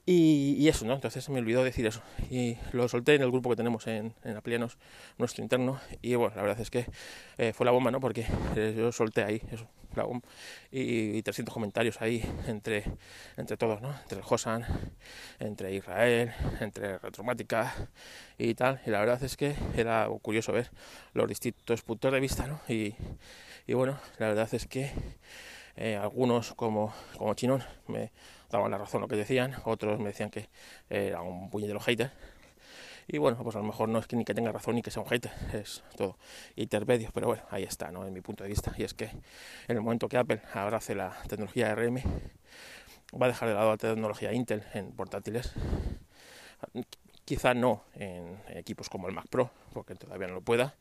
Y, 0.07 0.67
eso, 0.67 0.85
¿no? 0.85 0.93
Entonces 0.93 1.27
me 1.29 1.39
olvidó 1.39 1.63
decir 1.63 1.85
eso. 1.87 2.01
Y 2.29 2.57
lo 2.73 2.87
solté 2.87 3.15
en 3.15 3.23
el 3.23 3.31
grupo 3.31 3.49
que 3.49 3.55
tenemos 3.55 3.87
en, 3.87 4.13
en 4.23 4.37
Aplianos, 4.37 4.77
nuestro 5.17 5.41
interno. 5.41 5.79
Y 6.03 6.13
bueno, 6.13 6.35
la 6.35 6.43
verdad 6.43 6.59
es 6.59 6.69
que 6.69 6.85
eh, 7.39 7.53
fue 7.53 7.65
la 7.65 7.71
bomba, 7.71 7.89
¿no? 7.89 7.99
Porque 7.99 8.27
eh, 8.55 8.75
yo 8.77 8.91
solté 8.91 9.23
ahí 9.23 9.41
eso, 9.51 9.67
la 9.95 10.03
bomba. 10.03 10.27
Y, 10.71 11.23
300 11.23 11.51
comentarios 11.51 12.01
ahí 12.03 12.23
entre, 12.45 12.83
entre 13.35 13.57
todos, 13.57 13.81
¿no? 13.81 13.95
Entre 14.03 14.19
el 14.19 14.23
Josan, 14.23 14.63
entre 15.39 15.73
Israel, 15.73 16.31
entre 16.59 16.99
Retromática 16.99 17.73
y 18.37 18.53
tal. 18.53 18.79
Y 18.85 18.91
la 18.91 18.99
verdad 18.99 19.23
es 19.23 19.35
que 19.35 19.55
era 19.75 20.07
curioso 20.21 20.51
ver 20.53 20.69
los 21.13 21.27
distintos 21.27 21.81
puntos 21.81 22.11
de 22.13 22.19
vista, 22.19 22.45
¿no? 22.45 22.61
Y, 22.67 22.93
y 23.65 23.73
bueno, 23.73 23.99
la 24.19 24.27
verdad 24.27 24.53
es 24.53 24.67
que 24.67 24.91
Eh, 25.77 25.97
algunos, 25.97 26.53
como, 26.53 26.93
como 27.17 27.33
Chinón, 27.33 27.63
me 27.87 28.11
daban 28.49 28.71
la 28.71 28.77
razón 28.77 29.01
lo 29.01 29.07
que 29.07 29.15
decían, 29.15 29.55
otros 29.65 29.99
me 29.99 30.07
decían 30.07 30.29
que 30.29 30.49
era 30.89 31.21
un 31.21 31.49
puñetero 31.49 31.79
hater. 31.79 32.11
Y 33.07 33.19
bueno, 33.19 33.37
pues 33.43 33.55
a 33.55 33.59
lo 33.59 33.65
mejor 33.65 33.89
no 33.89 33.99
es 33.99 34.07
que 34.07 34.15
ni 34.15 34.25
que 34.25 34.33
tenga 34.33 34.51
razón 34.51 34.75
ni 34.75 34.81
que 34.81 34.89
sea 34.89 35.03
un 35.03 35.09
hater, 35.09 35.31
es 35.53 35.83
todo 35.95 36.17
intermedio, 36.55 37.11
pero 37.13 37.27
bueno, 37.27 37.43
ahí 37.51 37.63
está, 37.63 37.91
¿no? 37.91 38.05
En 38.05 38.13
mi 38.13 38.21
punto 38.21 38.43
de 38.43 38.49
vista. 38.49 38.73
Y 38.77 38.83
es 38.83 38.93
que 38.93 39.05
en 39.05 39.77
el 39.77 39.81
momento 39.81 40.09
que 40.09 40.17
Apple 40.17 40.41
abrace 40.53 40.95
la 40.95 41.15
tecnología 41.27 41.75
RM, 41.75 42.01
va 43.21 43.27
a 43.27 43.29
dejar 43.29 43.49
de 43.49 43.55
lado 43.55 43.71
la 43.71 43.77
tecnología 43.77 44.33
Intel 44.33 44.63
en 44.73 44.91
portátiles. 44.91 45.53
Quizá 47.25 47.53
no 47.53 47.83
en 47.95 48.39
equipos 48.49 48.89
como 48.89 49.07
el 49.07 49.13
Mac 49.13 49.27
Pro, 49.29 49.51
porque 49.73 49.95
todavía 49.95 50.27
no 50.27 50.35
lo 50.35 50.41
pueda, 50.41 50.75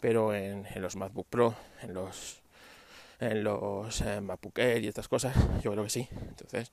pero 0.00 0.34
en, 0.34 0.66
los 0.76 0.96
MacBook 0.96 1.26
Pro, 1.28 1.54
en 1.82 1.94
los 1.94 2.42
en 3.20 3.44
los 3.44 4.00
eh, 4.02 4.80
y 4.82 4.86
estas 4.88 5.08
cosas, 5.08 5.34
yo 5.62 5.72
creo 5.72 5.84
que 5.84 5.90
sí. 5.90 6.08
Entonces, 6.28 6.72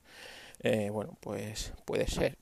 eh, 0.60 0.90
bueno, 0.90 1.16
pues 1.20 1.72
puede 1.84 2.06
ser 2.06 2.38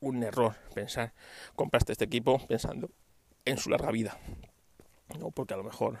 un 0.00 0.22
error 0.22 0.54
pensar, 0.74 1.12
compraste 1.56 1.92
este 1.92 2.04
equipo 2.04 2.38
pensando 2.46 2.90
en 3.44 3.58
su 3.58 3.70
larga 3.70 3.90
vida, 3.90 4.18
¿no? 5.18 5.30
porque 5.30 5.54
a 5.54 5.56
lo 5.56 5.64
mejor 5.64 5.98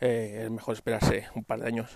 eh, 0.00 0.42
es 0.44 0.50
mejor 0.50 0.74
esperarse 0.74 1.28
un 1.34 1.44
par 1.44 1.60
de 1.60 1.68
años 1.68 1.90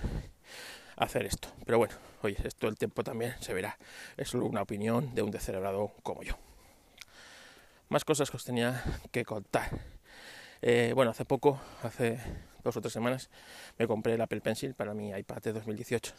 hacer 0.96 1.26
esto. 1.26 1.48
Pero 1.64 1.78
bueno, 1.78 1.94
oye, 2.22 2.36
esto 2.44 2.68
el 2.68 2.76
tiempo 2.76 3.02
también 3.02 3.34
se 3.40 3.54
verá. 3.54 3.78
Es 4.16 4.28
solo 4.28 4.46
una 4.46 4.62
opinión 4.62 5.14
de 5.14 5.22
un 5.22 5.30
descerebrado 5.30 5.92
como 6.02 6.22
yo. 6.22 6.34
Más 7.88 8.04
cosas 8.04 8.30
que 8.30 8.36
os 8.36 8.44
tenía 8.44 8.82
que 9.10 9.24
contar. 9.24 9.70
Eh, 10.62 10.92
bueno, 10.94 11.10
hace 11.10 11.24
poco, 11.24 11.60
hace 11.82 12.18
dos 12.62 12.76
o 12.76 12.80
tres 12.80 12.92
semanas, 12.92 13.30
me 13.78 13.86
compré 13.86 14.14
el 14.14 14.20
Apple 14.20 14.40
Pencil 14.40 14.74
para 14.74 14.94
mi 14.94 15.10
iPad 15.10 15.42
de 15.42 15.52
2018 15.52 16.12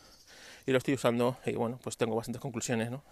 y 0.65 0.71
lo 0.71 0.77
estoy 0.77 0.93
usando 0.93 1.37
y 1.45 1.53
bueno, 1.53 1.79
pues 1.81 1.97
tengo 1.97 2.15
bastantes 2.15 2.41
conclusiones, 2.41 2.89
¿no? 2.89 3.03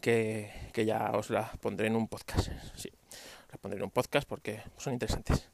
Que, 0.00 0.50
ya 0.74 1.10
os 1.12 1.30
las 1.30 1.56
pondré 1.58 1.86
en 1.86 1.96
un 1.96 2.08
podcast. 2.08 2.48
Sí, 2.74 2.90
las 3.50 3.58
pondré 3.60 3.78
en 3.78 3.84
un 3.84 3.90
podcast 3.90 4.28
porque 4.28 4.62
son 4.76 4.94
interesantes. 4.94 5.48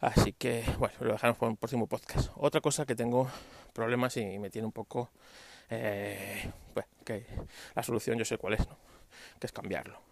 Así 0.00 0.32
que, 0.32 0.64
bueno, 0.78 0.94
lo 1.00 1.12
dejamos 1.12 1.36
por 1.36 1.48
un 1.48 1.56
próximo 1.56 1.86
podcast. 1.86 2.30
Otra 2.36 2.60
cosa 2.60 2.86
que 2.86 2.94
tengo 2.94 3.30
problemas 3.72 4.16
y 4.16 4.38
me 4.38 4.50
tiene 4.50 4.66
un 4.66 4.72
poco... 4.72 5.10
Eh, 5.68 6.50
bueno, 6.74 6.88
que 7.04 7.26
la 7.74 7.82
solución 7.82 8.18
yo 8.18 8.24
sé 8.24 8.38
cuál 8.38 8.54
es, 8.54 8.66
¿no? 8.66 8.76
Que 9.38 9.46
es 9.46 9.52
cambiarlo. 9.52 10.09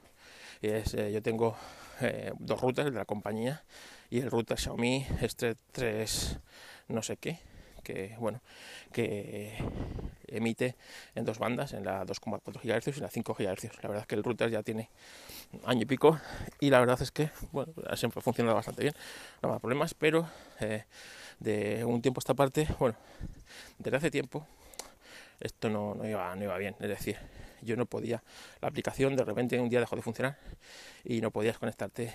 Eh, 0.62 1.10
yo 1.12 1.22
tengo 1.22 1.56
eh, 2.00 2.32
dos 2.38 2.60
routers 2.60 2.90
de 2.92 2.98
la 2.98 3.04
compañía 3.04 3.62
y 4.10 4.20
el 4.20 4.30
router 4.30 4.58
Xiaomi 4.58 5.06
este 5.20 5.56
3 5.72 6.38
no 6.88 7.02
sé 7.02 7.16
qué, 7.16 7.38
que 7.84 8.16
bueno, 8.18 8.40
que 8.92 9.56
emite 10.26 10.76
en 11.14 11.24
dos 11.24 11.38
bandas, 11.38 11.72
en 11.74 11.84
la 11.84 12.04
2,4 12.04 12.60
GHz 12.62 12.96
y 12.96 13.00
la 13.00 13.10
5 13.10 13.34
GHz. 13.34 13.82
La 13.82 13.88
verdad 13.88 14.00
es 14.00 14.06
que 14.06 14.14
el 14.14 14.24
router 14.24 14.50
ya 14.50 14.62
tiene 14.62 14.90
año 15.64 15.82
y 15.82 15.86
pico 15.86 16.18
y 16.60 16.70
la 16.70 16.80
verdad 16.80 17.00
es 17.00 17.10
que 17.10 17.30
bueno, 17.52 17.72
siempre 17.94 18.20
ha 18.20 18.22
funcionado 18.22 18.56
bastante 18.56 18.82
bien, 18.82 18.94
no 19.42 19.52
hay 19.52 19.58
problemas, 19.58 19.94
pero 19.94 20.28
eh, 20.60 20.84
de 21.40 21.84
un 21.84 22.02
tiempo 22.02 22.20
a 22.20 22.22
esta 22.22 22.34
parte, 22.34 22.66
bueno, 22.78 22.96
desde 23.78 23.96
hace 23.96 24.10
tiempo 24.10 24.46
esto 25.40 25.70
no, 25.70 25.94
no, 25.94 26.08
iba, 26.08 26.34
no 26.34 26.44
iba 26.44 26.58
bien, 26.58 26.74
es 26.80 26.88
decir, 26.88 27.16
yo 27.62 27.76
no 27.76 27.86
podía, 27.86 28.22
la 28.60 28.68
aplicación 28.68 29.16
de 29.16 29.24
repente 29.24 29.58
un 29.60 29.68
día 29.68 29.80
dejó 29.80 29.96
de 29.96 30.02
funcionar 30.02 30.38
y 31.04 31.20
no 31.20 31.30
podías 31.30 31.58
conectarte 31.58 32.12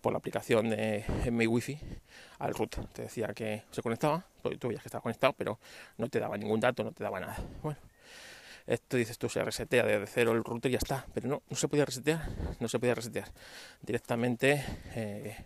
por 0.00 0.12
la 0.12 0.18
aplicación 0.18 0.70
de 0.70 1.04
mi 1.30 1.46
wifi 1.46 1.78
al 2.38 2.54
router. 2.54 2.86
Te 2.88 3.02
decía 3.02 3.28
que 3.28 3.62
se 3.70 3.82
conectaba, 3.82 4.24
pues 4.42 4.58
tú 4.58 4.68
veías 4.68 4.82
que 4.82 4.88
estaba 4.88 5.02
conectado, 5.02 5.32
pero 5.32 5.58
no 5.98 6.08
te 6.08 6.20
daba 6.20 6.36
ningún 6.36 6.60
dato, 6.60 6.84
no 6.84 6.92
te 6.92 7.02
daba 7.02 7.20
nada. 7.20 7.38
Bueno, 7.62 7.78
esto 8.66 8.96
dices 8.96 9.18
tú, 9.18 9.28
se 9.28 9.42
resetea 9.44 9.84
desde 9.84 10.06
cero 10.06 10.32
el 10.32 10.44
router 10.44 10.70
y 10.70 10.72
ya 10.72 10.78
está, 10.78 11.06
pero 11.12 11.28
no, 11.28 11.42
no 11.48 11.56
se 11.56 11.68
podía 11.68 11.84
resetear, 11.84 12.28
no 12.60 12.68
se 12.68 12.78
podía 12.78 12.94
resetear. 12.94 13.30
Directamente 13.82 14.64
eh, 14.94 15.36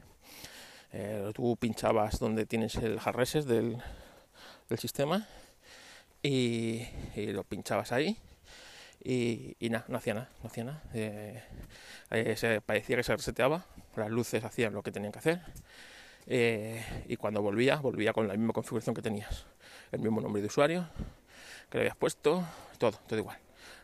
eh, 0.93 1.33
tú 1.35 1.57
pinchabas 1.57 2.19
donde 2.19 2.47
tienes 2.47 2.77
el 2.77 2.99
hard 3.05 3.17
reset 3.17 3.45
del, 3.45 3.83
sistema 4.77 5.27
y, 6.23 6.87
lo 7.17 7.43
pinchabas 7.43 7.93
ahí 7.93 8.19
y, 9.03 9.57
nada, 9.71 9.85
no 9.89 9.99
hacía 9.99 10.15
nada, 10.15 10.31
no 10.43 10.49
hacía 10.49 10.65
nada. 10.65 10.83
Eh, 10.95 11.43
se, 12.37 12.61
parecía 12.61 12.97
que 12.97 13.03
se 13.03 13.17
reseteaba, 13.17 13.65
las 13.97 14.11
luces 14.11 14.45
hacían 14.45 14.73
lo 14.73 14.83
que 14.83 14.93
tenían 14.93 15.13
que 15.13 15.19
hacer 15.19 15.41
eh, 16.27 16.83
y 17.09 17.17
cuando 17.17 17.43
volvía, 17.43 17.77
volvía 17.77 18.13
con 18.13 18.29
la 18.29 18.35
misma 18.35 18.53
configuración 18.53 18.95
que 18.95 19.03
tenías, 19.03 19.47
el 19.93 20.01
mismo 20.01 20.21
nombre 20.21 20.43
de 20.43 20.49
usuario 20.49 20.89
que 21.71 21.79
le 21.79 21.83
habías 21.83 21.97
puesto, 21.97 22.45
todo, 22.79 22.99
todo 23.07 23.19
igual, 23.19 23.39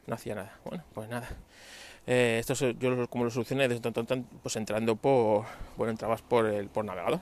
no 0.06 0.14
hacía 0.14 0.34
nada. 0.34 0.58
Bueno, 0.64 0.84
pues 0.92 1.08
nada. 1.08 1.28
Eh, 2.06 2.36
esto 2.38 2.52
yo 2.72 3.08
como 3.08 3.24
lo 3.24 3.30
solucioné 3.30 3.66
desde 3.66 3.90
pues 4.42 4.56
entrando 4.56 4.96
por, 4.96 5.46
bueno, 5.76 5.90
entrabas 5.90 6.20
por 6.20 6.44
el 6.46 6.68
por 6.68 6.84
navegador 6.84 7.20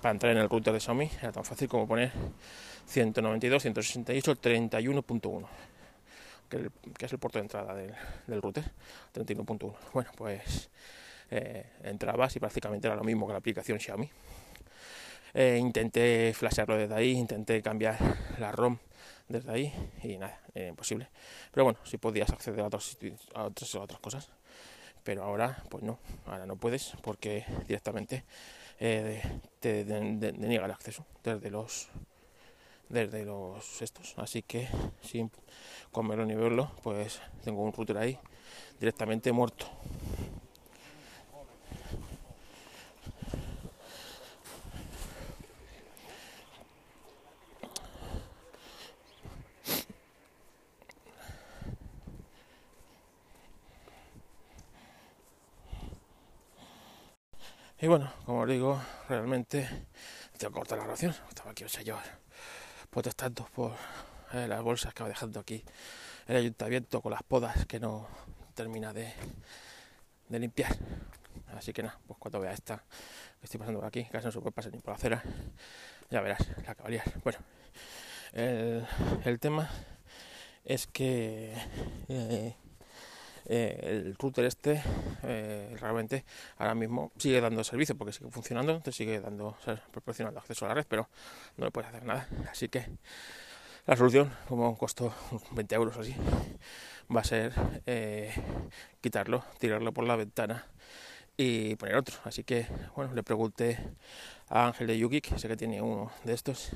para 0.00 0.12
entrar 0.12 0.30
en 0.32 0.38
el 0.38 0.48
router 0.48 0.72
de 0.72 0.78
Xiaomi 0.80 1.10
era 1.20 1.32
tan 1.32 1.44
fácil 1.44 1.68
como 1.68 1.88
poner 1.88 2.12
192.168.31.1 2.88 5.48
que, 6.48 6.70
es 7.04 7.12
el 7.12 7.18
puerto 7.18 7.38
de 7.38 7.42
entrada 7.42 7.74
del, 7.74 8.42
router 8.42 8.64
31.1 9.14 9.74
bueno 9.92 10.10
pues 10.16 10.70
eh, 11.30 11.64
entrabas 11.82 12.34
y 12.36 12.40
prácticamente 12.40 12.86
era 12.86 12.96
lo 12.96 13.04
mismo 13.04 13.26
que 13.26 13.32
la 13.32 13.38
aplicación 13.38 13.78
Xiaomi. 13.78 14.10
Eh, 15.34 15.58
intenté 15.60 16.32
flashearlo 16.34 16.76
desde 16.76 16.94
ahí, 16.94 17.10
intenté 17.10 17.60
cambiar 17.60 17.98
la 18.38 18.50
ROM 18.50 18.78
desde 19.28 19.52
ahí 19.52 19.90
y 20.02 20.16
nada, 20.16 20.40
era 20.54 20.68
imposible. 20.68 21.08
Pero 21.52 21.64
bueno, 21.64 21.78
si 21.84 21.98
podías 21.98 22.30
acceder 22.30 22.60
a, 22.60 22.66
otros, 22.66 22.96
a, 23.34 23.44
otras, 23.44 23.74
otras 23.74 24.00
cosas. 24.00 24.30
Pero 25.04 25.22
ahora, 25.22 25.62
pues 25.68 25.84
no, 25.84 25.98
ahora 26.26 26.46
no 26.46 26.56
puedes 26.56 26.92
porque 27.02 27.44
directamente 27.66 28.24
eh, 28.80 29.22
te 29.60 29.84
deniega 29.84 30.64
el 30.64 30.70
acceso 30.70 31.04
desde 31.22 31.50
los 31.50 31.88
desde 32.88 33.24
los 33.24 33.82
estos. 33.82 34.14
Así 34.16 34.42
que 34.42 34.68
sin 35.02 35.30
comerlo 35.92 36.26
ni 36.26 36.34
verlo, 36.34 36.70
pues 36.82 37.20
tengo 37.44 37.62
un 37.62 37.72
router 37.72 37.98
ahí 37.98 38.18
directamente 38.78 39.32
muerto. 39.32 39.66
Y 57.80 57.86
bueno, 57.86 58.12
como 58.26 58.40
os 58.40 58.48
digo, 58.48 58.80
realmente 59.08 59.68
tengo 60.36 60.52
que 60.52 60.58
cortar 60.58 60.78
la 60.78 60.86
ración. 60.86 61.14
Estaba 61.28 61.52
aquí, 61.52 61.62
o 61.62 61.68
sea, 61.68 61.84
protestando 62.98 63.48
por 63.54 63.74
eh, 64.32 64.48
las 64.48 64.60
bolsas 64.60 64.92
que 64.92 65.04
va 65.04 65.08
dejando 65.08 65.38
aquí 65.38 65.62
el 66.26 66.34
ayuntamiento 66.34 67.00
con 67.00 67.12
las 67.12 67.22
podas 67.22 67.64
que 67.66 67.78
no 67.78 68.08
termina 68.56 68.92
de, 68.92 69.14
de 70.28 70.38
limpiar. 70.40 70.76
Así 71.56 71.72
que 71.72 71.84
nada, 71.84 71.96
pues 72.08 72.18
cuando 72.18 72.40
vea 72.40 72.50
esta 72.50 72.78
que 73.38 73.44
estoy 73.44 73.58
pasando 73.58 73.78
por 73.78 73.86
aquí, 73.86 74.02
casi 74.10 74.26
no 74.26 74.32
se 74.32 74.40
puede 74.40 74.50
pasar 74.50 74.72
ni 74.72 74.80
por 74.80 74.88
la 74.88 74.96
acera, 74.96 75.22
ya 76.10 76.20
verás 76.22 76.40
la 76.66 76.74
caballería. 76.74 77.04
Bueno, 77.22 77.38
el, 78.32 78.84
el 79.24 79.38
tema 79.38 79.70
es 80.64 80.88
que 80.88 81.54
eh, 82.08 82.56
eh, 83.48 83.78
el 83.82 84.14
router 84.16 84.44
este 84.44 84.82
eh, 85.22 85.74
realmente 85.80 86.24
ahora 86.58 86.74
mismo 86.74 87.12
sigue 87.16 87.40
dando 87.40 87.64
servicio 87.64 87.96
porque 87.96 88.12
sigue 88.12 88.30
funcionando, 88.30 88.80
te 88.80 88.92
sigue 88.92 89.20
dando, 89.20 89.56
proporcionando 89.90 90.38
acceso 90.38 90.66
a 90.66 90.68
la 90.68 90.74
red, 90.74 90.86
pero 90.88 91.08
no 91.56 91.64
le 91.64 91.70
puedes 91.70 91.88
hacer 91.88 92.04
nada. 92.04 92.28
Así 92.50 92.68
que 92.68 92.86
la 93.86 93.96
solución, 93.96 94.30
como 94.48 94.76
costó 94.76 95.14
20 95.52 95.74
euros 95.74 95.96
así, 95.96 96.14
va 97.14 97.22
a 97.22 97.24
ser 97.24 97.52
eh, 97.86 98.32
quitarlo, 99.00 99.42
tirarlo 99.58 99.92
por 99.92 100.06
la 100.06 100.16
ventana 100.16 100.66
y 101.40 101.76
poner 101.76 101.94
otro. 101.94 102.16
Así 102.24 102.42
que, 102.42 102.66
bueno, 102.96 103.14
le 103.14 103.22
pregunté 103.22 103.78
a 104.48 104.66
Ángel 104.66 104.88
de 104.88 104.98
Yuki, 104.98 105.20
que 105.20 105.38
sé 105.38 105.46
que 105.46 105.56
tiene 105.56 105.80
uno 105.80 106.10
de 106.24 106.34
estos, 106.34 106.70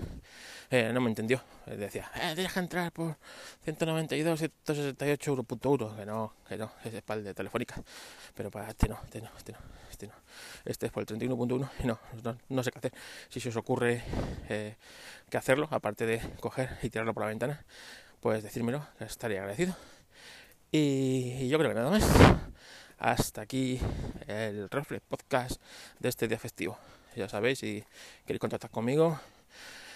eh, 0.71 0.93
no 0.95 1.01
me 1.01 1.09
entendió. 1.09 1.43
Él 1.67 1.81
decía, 1.81 2.11
eh, 2.15 2.33
tienes 2.35 2.53
que 2.53 2.61
entrar 2.61 2.93
por 2.93 3.17
192, 3.65 4.39
168 4.39 5.31
euros 5.67 5.97
que 5.97 6.07
no, 6.07 6.35
que 6.49 6.57
no, 6.57 6.71
es 6.85 7.03
para 7.03 7.19
el 7.19 7.25
de 7.25 7.35
Telefónica. 7.35 7.83
Pero 8.35 8.53
para 8.53 8.69
este 8.69 8.89
no, 8.89 9.01
este 9.05 9.21
no, 9.21 9.31
este 9.37 9.53
no, 9.53 9.59
este 9.91 10.07
no. 10.07 10.15
Este 10.65 10.87
es 10.87 10.93
por 10.93 11.03
el 11.03 11.09
31.1 11.09 11.69
y 11.83 11.87
no, 11.87 11.99
no, 12.49 12.63
sé 12.63 12.71
qué 12.71 12.79
hacer. 12.79 12.93
Si 13.31 13.41
se 13.41 13.49
os 13.49 13.57
ocurre 13.57 14.01
eh, 14.49 14.77
que 15.29 15.37
hacerlo, 15.37 15.67
aparte 15.73 16.07
de 16.07 16.21
coger 16.39 16.79
y 16.83 16.89
tirarlo 16.89 17.15
por 17.15 17.25
la 17.25 17.31
ventana, 17.31 17.65
pues 18.21 18.45
decírmelo, 18.45 18.87
estaría 19.01 19.41
agradecido. 19.41 19.75
Y 20.71 21.49
yo 21.49 21.59
creo 21.59 21.71
que 21.71 21.75
nada 21.75 21.91
más. 21.91 22.52
Hasta 23.03 23.41
aquí 23.41 23.81
el 24.29 24.71
Reflex 24.71 25.03
Podcast 25.09 25.61
de 25.99 26.09
este 26.09 26.29
día 26.29 26.39
festivo. 26.39 26.79
Ya 27.17 27.29
sabéis, 27.29 27.59
si 27.59 27.83
queréis 28.25 28.39
contactar 28.39 28.71
conmigo, 28.71 29.19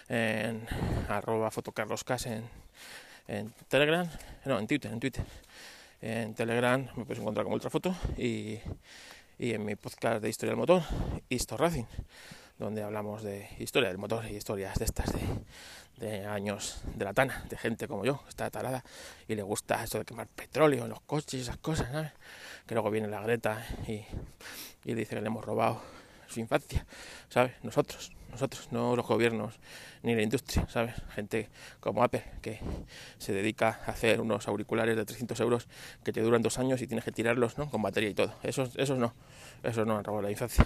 en 0.08 0.66
arroba 1.08 1.52
fotocarloscas 1.52 2.26
en, 2.26 3.54
Telegram, 3.68 4.10
no, 4.44 4.58
en 4.58 4.66
Twitter, 4.66 4.90
en 4.90 4.98
Twitter. 4.98 5.24
En 6.02 6.34
Telegram 6.34 6.84
me 6.96 7.04
puedes 7.04 7.20
encontrar 7.20 7.44
como 7.44 7.54
Ultrafoto 7.54 7.94
y, 8.18 8.58
y 9.38 9.52
en 9.52 9.64
mi 9.64 9.76
podcast 9.76 10.20
de 10.20 10.28
historia 10.28 10.50
del 10.50 10.58
motor, 10.58 10.82
Histo 11.28 11.56
Racing, 11.56 11.86
donde 12.58 12.82
hablamos 12.82 13.22
de 13.22 13.48
historia 13.60 13.88
del 13.88 13.98
motor 13.98 14.26
y 14.26 14.34
historias 14.34 14.80
de 14.80 14.84
estas 14.84 15.12
de, 15.98 16.26
años 16.26 16.80
de 16.96 17.04
la 17.04 17.14
tana, 17.14 17.44
de 17.48 17.56
gente 17.56 17.86
como 17.86 18.04
yo, 18.04 18.20
que 18.24 18.30
está 18.30 18.50
tarada 18.50 18.82
y 19.28 19.36
le 19.36 19.42
gusta 19.42 19.84
eso 19.84 20.00
de 20.00 20.04
quemar 20.04 20.26
petróleo 20.26 20.82
en 20.82 20.90
los 20.90 21.02
coches 21.02 21.34
y 21.34 21.40
esas 21.42 21.58
cosas, 21.58 21.92
¿sabes? 21.92 22.10
Que 22.66 22.74
luego 22.74 22.90
viene 22.90 23.08
la 23.08 23.20
Greta 23.22 23.64
y, 23.86 24.04
y 24.84 24.94
dice 24.94 25.14
que 25.14 25.20
le 25.20 25.28
hemos 25.28 25.44
robado 25.44 25.80
su 26.28 26.40
infancia, 26.40 26.86
¿sabes? 27.28 27.52
Nosotros, 27.62 28.12
nosotros, 28.30 28.68
no 28.70 28.96
los 28.96 29.06
gobiernos 29.06 29.54
ni 30.02 30.14
la 30.14 30.22
industria, 30.22 30.66
¿sabes? 30.68 30.94
Gente 31.14 31.48
como 31.80 32.02
Apple 32.02 32.22
que 32.42 32.60
se 33.18 33.32
dedica 33.32 33.80
a 33.86 33.90
hacer 33.90 34.20
unos 34.20 34.46
auriculares 34.46 34.96
de 34.96 35.04
300 35.04 35.40
euros 35.40 35.68
que 36.04 36.12
te 36.12 36.20
duran 36.20 36.42
dos 36.42 36.58
años 36.58 36.80
y 36.82 36.86
tienes 36.86 37.04
que 37.04 37.12
tirarlos, 37.12 37.58
¿no? 37.58 37.70
Con 37.70 37.82
batería 37.82 38.10
y 38.10 38.14
todo. 38.14 38.34
Esos, 38.42 38.76
esos 38.76 38.98
no, 38.98 39.14
esos 39.62 39.86
no 39.86 39.96
han 39.98 40.04
robado 40.04 40.22
la 40.22 40.30
infancia. 40.30 40.64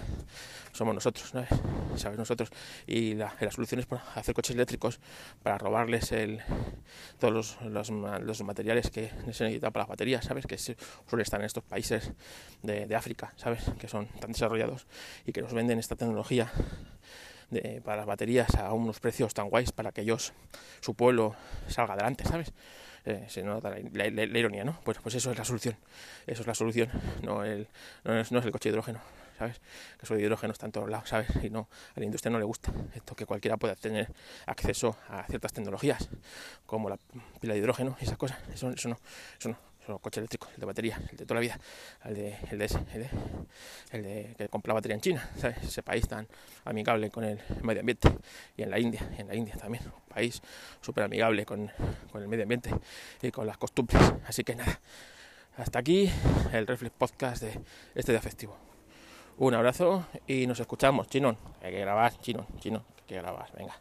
Somos 0.73 0.93
nosotros, 0.93 1.29
¿sabes? 1.29 2.17
Nosotros. 2.17 2.49
Y 2.87 3.15
la, 3.15 3.33
la 3.39 3.51
solución 3.51 3.79
es 3.79 3.85
pues, 3.85 4.01
hacer 4.15 4.35
coches 4.35 4.55
eléctricos 4.55 4.99
para 5.41 5.57
robarles 5.57 6.13
todos 7.19 7.57
los 7.61 8.41
materiales 8.43 8.89
que 8.91 9.09
se 9.31 9.43
necesitan 9.43 9.71
para 9.71 9.83
las 9.83 9.89
baterías, 9.89 10.25
¿sabes? 10.25 10.45
Que 10.45 10.57
suelen 10.57 11.21
estar 11.21 11.39
en 11.39 11.45
estos 11.45 11.63
países 11.63 12.11
de, 12.63 12.85
de 12.85 12.95
África, 12.95 13.33
¿sabes? 13.37 13.63
Que 13.79 13.87
son 13.87 14.07
tan 14.19 14.31
desarrollados 14.31 14.87
y 15.25 15.31
que 15.31 15.41
venden 15.53 15.79
esta 15.79 15.95
tecnología 15.95 16.51
para 17.83 17.97
las 17.97 18.05
baterías 18.05 18.55
a 18.55 18.71
unos 18.73 18.99
precios 18.99 19.33
tan 19.33 19.49
guays 19.49 19.71
para 19.71 19.91
que 19.91 20.01
ellos, 20.01 20.33
su 20.79 20.93
pueblo, 20.93 21.35
salga 21.67 21.93
adelante, 21.93 22.23
¿sabes? 22.23 22.53
Eh, 23.03 23.25
se 23.27 23.43
nota 23.43 23.75
la, 23.93 24.07
ironía, 24.07 24.63
¿no? 24.63 24.79
Pues, 24.83 24.99
pues 25.01 25.15
eso 25.15 25.31
es 25.31 25.37
la 25.37 25.43
solución, 25.43 25.75
eso 26.27 26.41
es 26.41 26.47
la 26.47 26.55
solución, 26.55 26.89
no, 27.23 27.43
el, 27.43 27.67
no, 28.03 28.17
es, 28.17 28.31
no 28.31 28.39
es 28.39 28.45
el 28.45 28.51
coche 28.51 28.69
de 28.69 28.73
hidrógeno, 28.73 29.01
¿sabes? 29.37 29.59
Que 29.97 30.05
eso 30.05 30.17
hidrógeno 30.17 30.53
está 30.53 30.67
en 30.67 30.71
todos 30.71 30.89
lados, 30.89 31.09
¿sabes? 31.09 31.27
Y 31.43 31.49
no, 31.49 31.67
a 31.95 31.99
la 31.99 32.05
industria 32.05 32.31
no 32.31 32.37
le 32.37 32.45
gusta 32.45 32.71
esto, 32.95 33.15
que 33.15 33.25
cualquiera 33.25 33.57
pueda 33.57 33.75
tener 33.75 34.13
acceso 34.45 34.95
a 35.09 35.25
ciertas 35.25 35.51
tecnologías, 35.51 36.09
como 36.65 36.89
la 36.89 36.97
pila 37.39 37.53
de 37.53 37.59
hidrógeno 37.59 37.97
y 37.99 38.05
esas 38.05 38.17
cosas, 38.17 38.37
eso, 38.53 38.69
eso 38.69 38.87
no, 38.87 38.99
eso 39.39 39.49
no 39.49 39.70
solo 39.85 39.99
coche 39.99 40.19
eléctrico, 40.19 40.47
el 40.53 40.59
de 40.59 40.65
batería, 40.65 40.99
el 41.11 41.17
de 41.17 41.25
toda 41.25 41.35
la 41.35 41.41
vida, 41.41 41.59
el 42.05 42.15
de, 42.15 42.37
el 42.51 42.57
de 42.57 42.65
ese, 42.65 42.79
el 43.91 44.03
de, 44.03 44.35
que 44.37 44.49
compra 44.49 44.73
batería 44.73 44.95
en 44.95 45.01
China, 45.01 45.29
ese 45.63 45.83
país 45.83 46.07
tan 46.07 46.27
amigable 46.65 47.09
con 47.09 47.23
el 47.23 47.39
medio 47.63 47.81
ambiente, 47.81 48.09
y 48.55 48.63
en 48.63 48.69
la 48.69 48.79
India, 48.79 49.01
en 49.17 49.27
la 49.27 49.35
India 49.35 49.55
también, 49.55 49.83
un 49.85 50.13
país 50.13 50.41
súper 50.81 51.03
amigable 51.05 51.45
con, 51.45 51.71
con 52.11 52.21
el 52.21 52.27
medio 52.27 52.43
ambiente 52.43 52.71
y 53.21 53.31
con 53.31 53.47
las 53.47 53.57
costumbres. 53.57 54.01
Así 54.27 54.43
que 54.43 54.55
nada, 54.55 54.79
hasta 55.57 55.79
aquí 55.79 56.09
el 56.53 56.67
Reflex 56.67 56.95
Podcast 56.97 57.43
de 57.43 57.59
este 57.95 58.11
día 58.11 58.21
festivo. 58.21 58.55
Un 59.37 59.55
abrazo 59.55 60.05
y 60.27 60.45
nos 60.45 60.59
escuchamos, 60.59 61.07
Chinón, 61.07 61.37
hay 61.61 61.71
que 61.71 61.79
grabar, 61.79 62.17
Chinón, 62.19 62.45
Chinón, 62.59 62.83
hay 62.97 63.03
que 63.07 63.15
grabar, 63.15 63.51
venga. 63.57 63.75